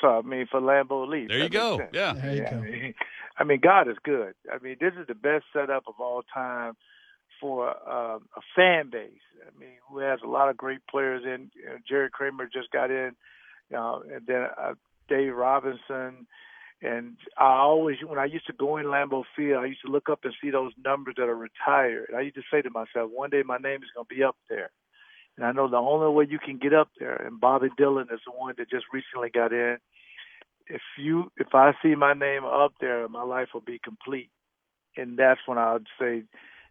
So 0.00 0.08
I 0.08 0.22
mean, 0.22 0.46
for 0.50 0.60
Lambeau 0.60 1.08
Leap. 1.08 1.28
There 1.28 1.38
you 1.38 1.48
go. 1.48 1.80
Yeah. 1.92 2.14
There 2.14 2.34
you 2.34 2.42
yeah, 2.42 2.50
go. 2.50 2.56
I 2.56 2.60
mean, 2.60 2.94
I 3.38 3.44
mean, 3.44 3.60
God 3.62 3.88
is 3.88 3.96
good. 4.02 4.34
I 4.52 4.58
mean, 4.62 4.76
this 4.80 4.94
is 4.98 5.06
the 5.06 5.14
best 5.14 5.44
setup 5.52 5.84
of 5.86 5.94
all 6.00 6.22
time 6.34 6.74
for 7.40 7.70
uh, 7.70 8.18
a 8.18 8.40
fan 8.54 8.90
base. 8.90 9.10
I 9.46 9.58
mean, 9.58 9.76
who 9.88 9.98
has 9.98 10.20
a 10.24 10.28
lot 10.28 10.48
of 10.48 10.56
great 10.56 10.80
players 10.90 11.22
in. 11.24 11.50
You 11.54 11.66
know, 11.66 11.76
Jerry 11.88 12.10
Kramer 12.10 12.48
just 12.52 12.70
got 12.70 12.90
in, 12.90 13.12
you 13.70 13.76
know, 13.76 14.02
and 14.12 14.26
then 14.26 14.46
uh, 14.60 14.74
Dave 15.08 15.34
Robinson. 15.34 16.26
And 16.82 17.16
I 17.38 17.56
always, 17.56 17.96
when 18.06 18.18
I 18.18 18.26
used 18.26 18.46
to 18.48 18.52
go 18.52 18.76
in 18.76 18.86
Lambeau 18.86 19.24
Field, 19.34 19.62
I 19.62 19.66
used 19.66 19.80
to 19.86 19.90
look 19.90 20.08
up 20.10 20.20
and 20.24 20.34
see 20.42 20.50
those 20.50 20.72
numbers 20.84 21.14
that 21.16 21.28
are 21.28 21.36
retired. 21.36 22.12
I 22.14 22.20
used 22.20 22.36
to 22.36 22.42
say 22.52 22.60
to 22.60 22.70
myself, 22.70 23.10
one 23.12 23.30
day 23.30 23.42
my 23.42 23.56
name 23.56 23.82
is 23.82 23.90
going 23.94 24.06
to 24.08 24.14
be 24.14 24.22
up 24.22 24.36
there. 24.50 24.70
And 25.36 25.46
I 25.46 25.52
know 25.52 25.68
the 25.68 25.76
only 25.76 26.14
way 26.14 26.26
you 26.28 26.38
can 26.38 26.58
get 26.58 26.72
up 26.72 26.88
there, 26.98 27.14
and 27.14 27.40
Bobby 27.40 27.68
Dillon 27.76 28.08
is 28.10 28.20
the 28.24 28.32
one 28.32 28.54
that 28.56 28.70
just 28.70 28.86
recently 28.92 29.28
got 29.28 29.52
in. 29.52 29.76
If 30.66 30.80
you, 30.98 31.30
if 31.36 31.48
I 31.54 31.72
see 31.82 31.94
my 31.94 32.14
name 32.14 32.44
up 32.44 32.72
there, 32.80 33.06
my 33.08 33.22
life 33.22 33.48
will 33.52 33.60
be 33.60 33.78
complete. 33.82 34.30
And 34.96 35.18
that's 35.18 35.40
when 35.46 35.58
I 35.58 35.74
would 35.74 35.86
say 36.00 36.24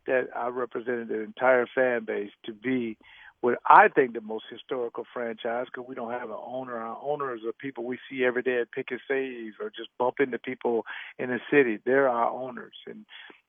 that 0.07 0.27
I 0.35 0.47
represented 0.47 1.09
the 1.09 1.21
entire 1.21 1.67
fan 1.73 2.05
base 2.05 2.31
to 2.45 2.53
be 2.53 2.97
what 3.41 3.59
I 3.67 3.89
think 3.89 4.13
the 4.13 4.21
most 4.21 4.45
historical 4.49 5.05
franchise 5.13 5.67
because 5.71 5.87
we 5.87 5.95
don't 5.95 6.11
have 6.11 6.29
an 6.29 6.37
owner. 6.43 6.77
Our 6.77 6.97
owners 7.01 7.41
are 7.45 7.53
people 7.53 7.83
we 7.83 7.99
see 8.09 8.25
every 8.25 8.41
day 8.41 8.59
at 8.59 8.71
pick 8.71 8.89
and 8.89 8.99
saves 9.07 9.55
or 9.59 9.69
just 9.69 9.89
bump 9.99 10.15
into 10.19 10.39
people 10.39 10.85
in 11.19 11.29
the 11.29 11.39
city. 11.51 11.79
They're 11.85 12.09
our 12.09 12.29
owners, 12.31 12.73
and 12.87 13.05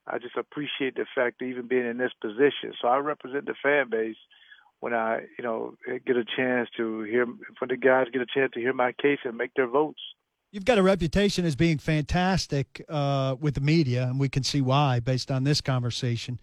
I 0.07 0.19
just 0.19 0.37
appreciate 0.37 0.97
the 0.97 1.07
fact 1.15 1.41
of 1.41 1.49
even 1.49 1.67
being 1.67 1.87
in 1.87 1.99
this 1.99 2.13
position. 2.21 2.75
So 2.81 2.89
I 2.89 2.99
represent 2.99 3.47
the 3.47 3.55
fan 3.63 3.89
base 3.91 4.17
when 4.81 4.93
I, 4.93 5.21
you 5.39 5.45
know, 5.45 5.75
get 6.07 6.17
a 6.17 6.25
chance 6.25 6.69
to 6.77 7.03
hear 7.03 7.25
when 7.25 7.69
the 7.69 7.77
guys 7.77 8.09
get 8.13 8.23
a 8.23 8.27
chance 8.27 8.53
to 8.53 8.61
hear 8.61 8.75
my 8.75 8.93
case 8.93 9.21
and 9.25 9.37
make 9.37 9.55
their 9.55 9.67
votes. 9.67 10.01
You've 10.53 10.65
got 10.65 10.79
a 10.79 10.83
reputation 10.83 11.45
as 11.45 11.57
being 11.57 11.79
fantastic 11.79 12.85
uh, 12.89 13.37
with 13.39 13.55
the 13.55 13.61
media, 13.61 14.05
and 14.05 14.19
we 14.19 14.29
can 14.29 14.43
see 14.43 14.61
why 14.61 15.01
based 15.01 15.31
on 15.31 15.45
this 15.45 15.61
conversation. 15.61 16.41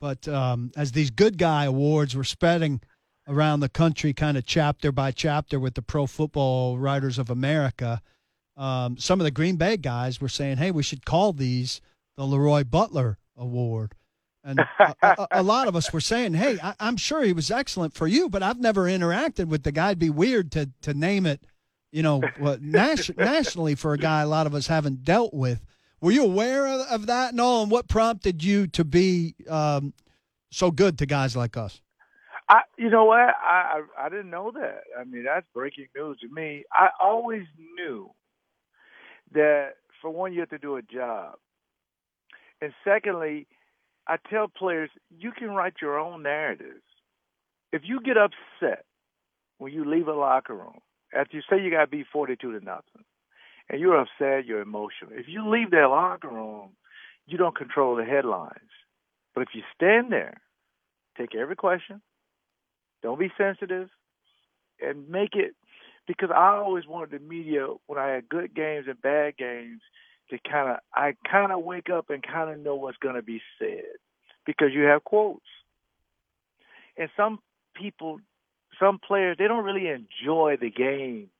But 0.00 0.28
um, 0.28 0.70
as 0.76 0.92
these 0.92 1.10
good 1.10 1.38
guy 1.38 1.64
awards 1.64 2.14
were 2.14 2.24
spreading 2.24 2.80
around 3.26 3.60
the 3.60 3.68
country, 3.68 4.12
kind 4.12 4.36
of 4.36 4.46
chapter 4.46 4.92
by 4.92 5.10
chapter 5.10 5.58
with 5.58 5.74
the 5.74 5.82
Pro 5.82 6.06
Football 6.06 6.78
Writers 6.78 7.18
of 7.18 7.30
America, 7.30 8.02
um, 8.56 8.96
some 8.98 9.20
of 9.20 9.24
the 9.24 9.30
Green 9.30 9.56
Bay 9.56 9.76
guys 9.76 10.20
were 10.20 10.28
saying, 10.28 10.58
hey, 10.58 10.70
we 10.70 10.82
should 10.82 11.04
call 11.04 11.32
these 11.32 11.80
the 12.16 12.24
Leroy 12.24 12.64
Butler 12.64 13.18
Award. 13.36 13.94
And 14.44 14.60
a, 14.60 14.94
a, 15.02 15.28
a, 15.32 15.42
lot 15.42 15.66
of 15.66 15.74
us 15.74 15.92
were 15.92 16.00
saying, 16.00 16.34
hey, 16.34 16.56
I, 16.62 16.74
am 16.78 16.96
sure 16.96 17.22
he 17.22 17.32
was 17.32 17.50
excellent 17.50 17.94
for 17.94 18.06
you, 18.06 18.28
but 18.28 18.42
I've 18.42 18.60
never 18.60 18.84
interacted 18.84 19.48
with 19.48 19.64
the 19.64 19.72
guy. 19.72 19.88
It'd 19.88 19.98
be 19.98 20.08
weird 20.08 20.52
to, 20.52 20.70
to 20.82 20.94
name 20.94 21.26
it, 21.26 21.42
you 21.92 22.02
know, 22.02 22.22
nas- 22.60 23.10
nationally 23.16 23.74
for 23.74 23.92
a 23.92 23.98
guy 23.98 24.22
a 24.22 24.26
lot 24.26 24.46
of 24.46 24.54
us 24.54 24.66
haven't 24.66 25.04
dealt 25.04 25.34
with. 25.34 25.64
Were 26.00 26.12
you 26.12 26.24
aware 26.24 26.66
of, 26.66 26.80
of 26.88 27.06
that 27.06 27.32
and 27.32 27.40
all? 27.40 27.62
And 27.62 27.70
what 27.70 27.88
prompted 27.88 28.44
you 28.44 28.66
to 28.68 28.84
be 28.84 29.34
um, 29.48 29.94
so 30.50 30.70
good 30.70 30.98
to 30.98 31.06
guys 31.06 31.36
like 31.36 31.56
us? 31.56 31.80
I, 32.48 32.60
you 32.78 32.90
know 32.90 33.04
what? 33.06 33.18
I, 33.18 33.82
I 33.98 34.06
I 34.06 34.08
didn't 34.08 34.30
know 34.30 34.52
that. 34.52 34.82
I 34.98 35.04
mean, 35.04 35.24
that's 35.24 35.46
breaking 35.52 35.88
news 35.96 36.18
to 36.20 36.28
me. 36.28 36.64
I 36.72 36.88
always 37.00 37.44
knew 37.76 38.10
that 39.32 39.70
for 40.00 40.10
one, 40.10 40.32
you 40.32 40.40
have 40.40 40.50
to 40.50 40.58
do 40.58 40.76
a 40.76 40.82
job, 40.82 41.36
and 42.60 42.72
secondly, 42.84 43.48
I 44.06 44.16
tell 44.30 44.46
players 44.46 44.90
you 45.18 45.32
can 45.32 45.50
write 45.50 45.74
your 45.82 45.98
own 45.98 46.22
narratives. 46.22 46.84
If 47.72 47.82
you 47.84 48.00
get 48.00 48.16
upset 48.16 48.84
when 49.58 49.72
you 49.72 49.84
leave 49.84 50.06
a 50.06 50.12
locker 50.12 50.54
room 50.54 50.78
after 51.16 51.36
you 51.36 51.42
say 51.48 51.62
you 51.62 51.70
got 51.70 51.86
to 51.86 51.86
be 51.86 52.04
forty-two 52.12 52.58
to 52.58 52.64
nothing, 52.64 53.04
and 53.68 53.80
you're 53.80 54.00
upset, 54.00 54.46
you're 54.46 54.60
emotional. 54.60 55.12
If 55.12 55.26
you 55.28 55.48
leave 55.48 55.70
that 55.70 55.88
locker 55.88 56.28
room, 56.28 56.70
you 57.26 57.38
don't 57.38 57.56
control 57.56 57.96
the 57.96 58.04
headlines. 58.04 58.70
But 59.34 59.42
if 59.42 59.48
you 59.54 59.62
stand 59.74 60.12
there, 60.12 60.40
take 61.18 61.34
every 61.34 61.56
question, 61.56 62.00
don't 63.02 63.18
be 63.18 63.32
sensitive, 63.36 63.88
and 64.80 65.08
make 65.08 65.34
it 65.34 65.54
because 66.06 66.30
I 66.30 66.56
always 66.56 66.86
wanted 66.86 67.10
the 67.10 67.18
media 67.18 67.66
when 67.86 67.98
I 67.98 68.08
had 68.08 68.28
good 68.28 68.54
games 68.54 68.86
and 68.88 69.00
bad 69.00 69.36
games 69.36 69.80
to 70.30 70.38
kind 70.38 70.70
of 70.70 70.76
I 70.94 71.14
kind 71.30 71.52
of 71.52 71.64
wake 71.64 71.90
up 71.90 72.10
and 72.10 72.22
kind 72.22 72.50
of 72.50 72.60
know 72.60 72.76
what's 72.76 72.98
going 72.98 73.16
to 73.16 73.22
be 73.22 73.40
said 73.58 73.84
because 74.44 74.68
you 74.72 74.82
have 74.82 75.04
quotes. 75.04 75.44
And 76.96 77.10
some 77.16 77.40
people, 77.74 78.20
some 78.80 78.98
players, 78.98 79.36
they 79.38 79.48
don't 79.48 79.64
really 79.64 79.88
enjoy 79.88 80.56
the 80.60 80.70
game 80.70 81.30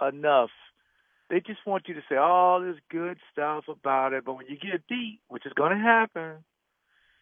enough 0.00 0.50
they 1.32 1.40
just 1.40 1.66
want 1.66 1.88
you 1.88 1.94
to 1.94 2.02
say 2.10 2.16
all 2.16 2.60
this 2.60 2.76
good 2.90 3.16
stuff 3.32 3.64
about 3.66 4.12
it, 4.12 4.22
but 4.22 4.34
when 4.34 4.44
you 4.48 4.58
get 4.58 4.86
beat, 4.86 5.20
which 5.28 5.46
is 5.46 5.54
going 5.54 5.72
to 5.72 5.82
happen, 5.82 6.44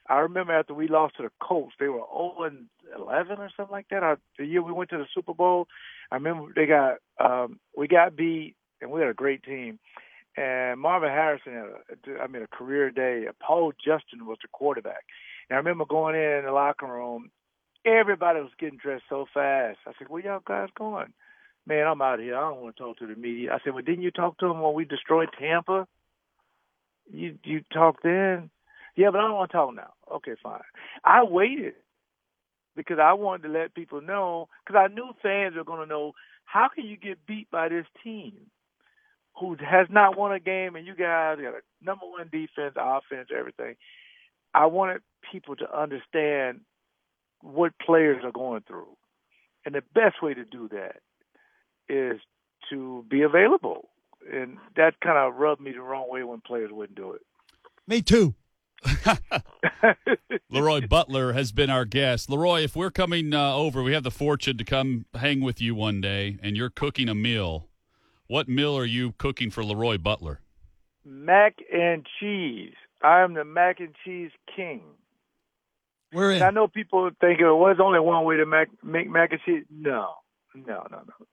I 0.09 0.19
remember 0.19 0.53
after 0.53 0.75
we 0.75 0.89
lost 0.89 1.17
to 1.19 1.23
the 1.23 1.31
Colts, 1.41 1.77
they 1.79 1.87
were 1.87 2.03
0 2.13 2.35
and 2.41 2.67
11 2.97 3.39
or 3.39 3.51
something 3.57 3.71
like 3.71 3.87
that. 3.91 4.03
I, 4.03 4.17
the 4.37 4.47
year 4.47 4.63
we 4.63 4.73
went 4.73 4.91
to 4.91 4.99
the 4.99 5.07
Super 5.15 5.33
Bowl, 5.33 5.69
I 6.11 6.17
remember 6.17 6.51
they 6.57 6.67
got 6.67 6.97
um, 7.21 7.61
we 7.77 7.87
got 7.87 8.17
beat, 8.17 8.57
and 8.81 8.91
we 8.91 9.01
had 9.01 9.11
a 9.11 9.15
great 9.15 9.45
team. 9.45 9.79
And 10.37 10.81
Marvin 10.81 11.11
Harrison 11.11 11.53
had, 11.53 12.17
a, 12.17 12.21
I 12.21 12.27
mean, 12.27 12.43
a 12.43 12.49
career 12.49 12.91
day. 12.91 13.27
Paul 13.41 13.73
Justin 13.79 14.27
was 14.27 14.39
the 14.43 14.49
quarterback. 14.49 15.05
And 15.49 15.55
I 15.55 15.59
remember 15.59 15.85
going 15.85 16.17
in 16.17 16.43
the 16.45 16.53
locker 16.53 16.87
room, 16.87 17.31
everybody 17.85 18.41
was 18.41 18.51
getting 18.59 18.79
dressed 18.79 19.05
so 19.09 19.27
fast. 19.33 19.79
I 19.87 19.93
said, 19.99 20.09
"Where 20.09 20.23
y'all 20.23 20.43
guys 20.45 20.69
going?" 20.77 21.13
man, 21.67 21.87
I'm 21.87 22.03
out 22.03 22.19
here. 22.21 22.37
I 22.37 22.41
don't 22.41 22.63
want 22.63 22.77
to 22.77 22.83
talk 22.83 22.99
to 22.99 23.07
the 23.07 23.15
media. 23.15 23.53
I 23.53 23.59
said, 23.63 23.75
well, 23.75 23.83
didn't 23.83 24.03
you 24.03 24.11
talk 24.11 24.39
to 24.39 24.49
them 24.49 24.61
when 24.61 24.75
we 24.75 24.85
destroyed 24.85 25.29
Tampa? 25.39 25.87
You 27.13 27.39
you 27.45 27.63
talked 27.73 28.03
then? 28.03 28.51
Yeah, 28.97 29.11
but 29.11 29.19
I 29.19 29.23
don't 29.23 29.37
want 29.37 29.51
to 29.51 29.57
talk 29.57 29.75
now. 29.75 29.93
Okay, 30.17 30.33
fine. 30.43 30.61
I 31.05 31.25
waited 31.25 31.75
because 32.77 32.99
I 33.01 33.15
wanted 33.15 33.45
to 33.45 33.55
let 33.55 33.75
people 33.75 34.01
know 34.01 34.49
because 34.65 34.79
I 34.79 34.93
knew 34.93 35.11
fans 35.23 35.57
were 35.57 35.65
going 35.65 35.81
to 35.81 35.87
know 35.87 36.13
how 36.45 36.69
can 36.75 36.87
you 36.87 36.97
get 36.97 37.27
beat 37.27 37.51
by 37.51 37.69
this 37.69 37.87
team 38.03 38.33
who 39.39 39.57
has 39.57 39.87
not 39.91 40.19
won 40.19 40.33
a 40.33 40.41
game 40.41 40.77
and 40.77 40.87
you 40.87 40.95
guys 40.95 41.39
got 41.41 41.55
a 41.55 41.63
number 41.85 42.07
one 42.07 42.29
defense, 42.31 42.75
offense, 42.77 43.29
everything. 43.37 43.77
I 44.55 44.67
wanted 44.67 45.03
people 45.33 45.57
to 45.57 45.77
understand 45.79 46.61
what 47.43 47.73
players 47.85 48.23
are 48.25 48.33
going 48.33 48.63
through. 48.67 48.97
And 49.65 49.75
the 49.75 49.83
best 49.95 50.23
way 50.23 50.35
to 50.35 50.45
do 50.45 50.69
that 50.69 50.97
is 51.89 52.21
to 52.71 53.05
be 53.09 53.23
available. 53.23 53.89
And 54.33 54.59
that 54.77 55.01
kind 55.03 55.19
of 55.19 55.39
rubbed 55.39 55.61
me 55.61 55.73
the 55.73 55.81
wrong 55.81 56.07
way 56.09 56.23
when 56.23 56.41
players 56.41 56.71
wouldn't 56.73 56.97
do 56.97 57.13
it. 57.13 57.23
Me 57.87 58.03
too. 58.03 58.35
Leroy 60.51 60.87
Butler 60.87 61.33
has 61.33 61.53
been 61.53 61.71
our 61.71 61.85
guest. 61.85 62.31
Leroy, 62.31 62.63
if 62.63 62.77
we're 62.77 62.91
coming 62.91 63.35
uh, 63.35 63.55
over, 63.55 63.83
we 63.83 63.93
have 63.93 64.03
the 64.03 64.11
fortune 64.11 64.59
to 64.59 64.65
come 64.65 65.07
hang 65.15 65.41
with 65.41 65.61
you 65.61 65.75
one 65.75 66.01
day, 66.01 66.39
and 66.43 66.57
you're 66.57 66.71
cooking 66.71 67.09
a 67.09 67.15
meal. 67.15 67.69
What 68.27 68.49
meal 68.49 68.77
are 68.77 68.85
you 68.85 69.13
cooking 69.19 69.51
for 69.51 69.65
Leroy 69.65 69.99
Butler? 69.99 70.41
Mac 71.05 71.57
and 71.73 72.07
cheese. 72.19 72.75
I 73.03 73.23
am 73.23 73.35
the 73.35 73.45
mac 73.45 73.81
and 73.81 73.95
cheese 74.05 74.31
king. 74.55 74.83
We're 76.13 76.33
in. 76.33 76.43
I 76.43 76.51
know 76.51 76.67
people 76.69 77.11
think 77.21 77.41
it 77.41 77.45
was 77.45 77.77
only 77.81 78.01
one 78.01 78.25
way 78.25 78.37
to 78.37 78.47
mac, 78.47 78.69
make 78.83 79.09
mac 79.09 79.33
and 79.33 79.41
cheese. 79.45 79.65
No, 79.71 80.15
no, 80.55 80.87
no, 80.91 80.99
no. 81.07 81.27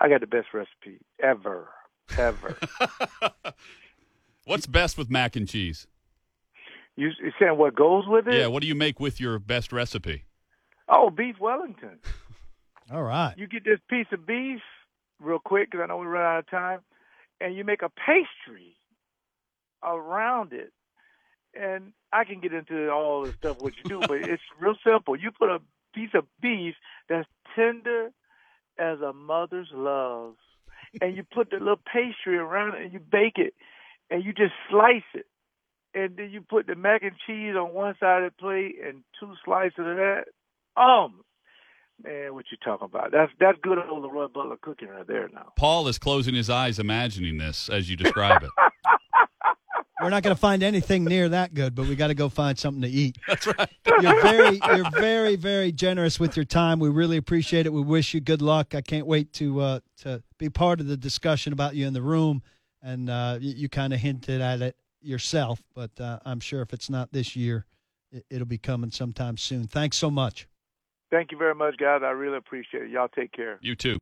I 0.00 0.08
got 0.08 0.20
the 0.20 0.26
best 0.26 0.48
recipe 0.52 1.00
ever, 1.22 1.68
ever. 2.16 2.56
What's 4.44 4.66
best 4.66 4.98
with 4.98 5.10
mac 5.10 5.36
and 5.36 5.48
cheese? 5.48 5.86
You, 6.96 7.08
you 7.22 7.32
saying 7.38 7.56
what 7.56 7.74
goes 7.74 8.04
with 8.06 8.26
it? 8.26 8.34
Yeah. 8.34 8.46
What 8.48 8.62
do 8.62 8.68
you 8.68 8.74
make 8.74 9.00
with 9.00 9.20
your 9.20 9.38
best 9.38 9.72
recipe? 9.72 10.24
Oh, 10.88 11.10
beef 11.10 11.36
Wellington. 11.40 11.98
All 12.92 13.02
right. 13.02 13.34
You 13.36 13.46
get 13.46 13.64
this 13.64 13.78
piece 13.88 14.08
of 14.12 14.26
beef 14.26 14.60
real 15.20 15.38
quick 15.38 15.70
because 15.70 15.84
I 15.84 15.86
know 15.86 15.98
we 15.98 16.06
run 16.06 16.24
out 16.24 16.38
of 16.40 16.50
time, 16.50 16.80
and 17.40 17.54
you 17.54 17.64
make 17.64 17.82
a 17.82 17.88
pastry 17.88 18.76
around 19.82 20.52
it. 20.52 20.72
And 21.54 21.92
I 22.12 22.24
can 22.24 22.40
get 22.40 22.52
into 22.52 22.90
all 22.90 23.24
the 23.24 23.32
stuff 23.32 23.60
what 23.60 23.74
you 23.76 23.84
do, 23.84 24.00
but 24.00 24.12
it's 24.28 24.42
real 24.60 24.74
simple. 24.84 25.16
You 25.16 25.30
put 25.30 25.48
a 25.48 25.60
piece 25.94 26.10
of 26.14 26.24
beef 26.40 26.74
that's 27.08 27.28
tender 27.56 28.10
as 28.78 29.00
a 29.00 29.12
mother's 29.12 29.68
love. 29.72 30.34
and 31.00 31.16
you 31.16 31.22
put 31.22 31.50
the 31.50 31.56
little 31.56 31.80
pastry 31.90 32.36
around 32.36 32.74
it 32.74 32.82
and 32.82 32.92
you 32.92 33.00
bake 33.00 33.36
it 33.36 33.54
and 34.10 34.24
you 34.24 34.32
just 34.32 34.52
slice 34.70 35.02
it. 35.14 35.26
And 35.94 36.16
then 36.16 36.30
you 36.30 36.40
put 36.40 36.66
the 36.66 36.74
mac 36.74 37.02
and 37.02 37.12
cheese 37.26 37.54
on 37.54 37.74
one 37.74 37.94
side 38.00 38.22
of 38.22 38.32
the 38.32 38.36
plate 38.38 38.76
and 38.84 39.02
two 39.20 39.32
slices 39.44 39.78
of 39.78 39.96
that. 39.96 40.24
Um, 40.76 41.22
man, 42.02 42.34
what 42.34 42.46
you 42.50 42.56
talking 42.64 42.86
about? 42.86 43.12
That's 43.12 43.30
that's 43.38 43.58
good 43.62 43.78
old 43.78 44.02
Leroy 44.02 44.28
Butler 44.28 44.56
cooking 44.60 44.88
right 44.88 45.06
there 45.06 45.28
now. 45.28 45.52
Paul 45.56 45.88
is 45.88 45.98
closing 45.98 46.34
his 46.34 46.48
eyes 46.48 46.78
imagining 46.78 47.36
this 47.36 47.68
as 47.68 47.90
you 47.90 47.96
describe 47.96 48.42
it. 48.42 48.50
We're 50.02 50.10
not 50.10 50.22
going 50.22 50.34
to 50.34 50.40
find 50.40 50.62
anything 50.62 51.04
near 51.04 51.28
that 51.28 51.54
good, 51.54 51.74
but 51.74 51.86
we 51.86 51.94
got 51.94 52.08
to 52.08 52.14
go 52.14 52.28
find 52.28 52.58
something 52.58 52.82
to 52.82 52.88
eat. 52.88 53.18
That's 53.28 53.46
right. 53.46 53.70
You're 54.00 54.22
very, 54.22 54.60
you're 54.74 54.90
very, 54.90 55.36
very 55.36 55.72
generous 55.72 56.18
with 56.18 56.36
your 56.36 56.44
time. 56.44 56.80
We 56.80 56.88
really 56.88 57.16
appreciate 57.16 57.66
it. 57.66 57.72
We 57.72 57.82
wish 57.82 58.14
you 58.14 58.20
good 58.20 58.42
luck. 58.42 58.74
I 58.74 58.80
can't 58.80 59.06
wait 59.06 59.32
to 59.34 59.60
uh, 59.60 59.80
to 59.98 60.22
be 60.38 60.48
part 60.48 60.80
of 60.80 60.86
the 60.86 60.96
discussion 60.96 61.52
about 61.52 61.74
you 61.74 61.86
in 61.86 61.92
the 61.92 62.02
room. 62.02 62.42
And 62.82 63.08
uh, 63.08 63.38
you, 63.40 63.54
you 63.54 63.68
kind 63.68 63.92
of 63.92 64.00
hinted 64.00 64.40
at 64.40 64.60
it 64.60 64.76
yourself, 65.00 65.62
but 65.74 65.90
uh, 66.00 66.18
I'm 66.24 66.40
sure 66.40 66.62
if 66.62 66.72
it's 66.72 66.90
not 66.90 67.12
this 67.12 67.36
year, 67.36 67.64
it, 68.10 68.24
it'll 68.30 68.46
be 68.46 68.58
coming 68.58 68.90
sometime 68.90 69.36
soon. 69.36 69.66
Thanks 69.66 69.96
so 69.96 70.10
much. 70.10 70.48
Thank 71.10 71.30
you 71.30 71.36
very 71.36 71.54
much, 71.54 71.76
guys. 71.76 72.00
I 72.02 72.10
really 72.10 72.38
appreciate 72.38 72.84
it. 72.84 72.90
Y'all 72.90 73.08
take 73.08 73.32
care. 73.32 73.58
You 73.60 73.76
too. 73.76 73.90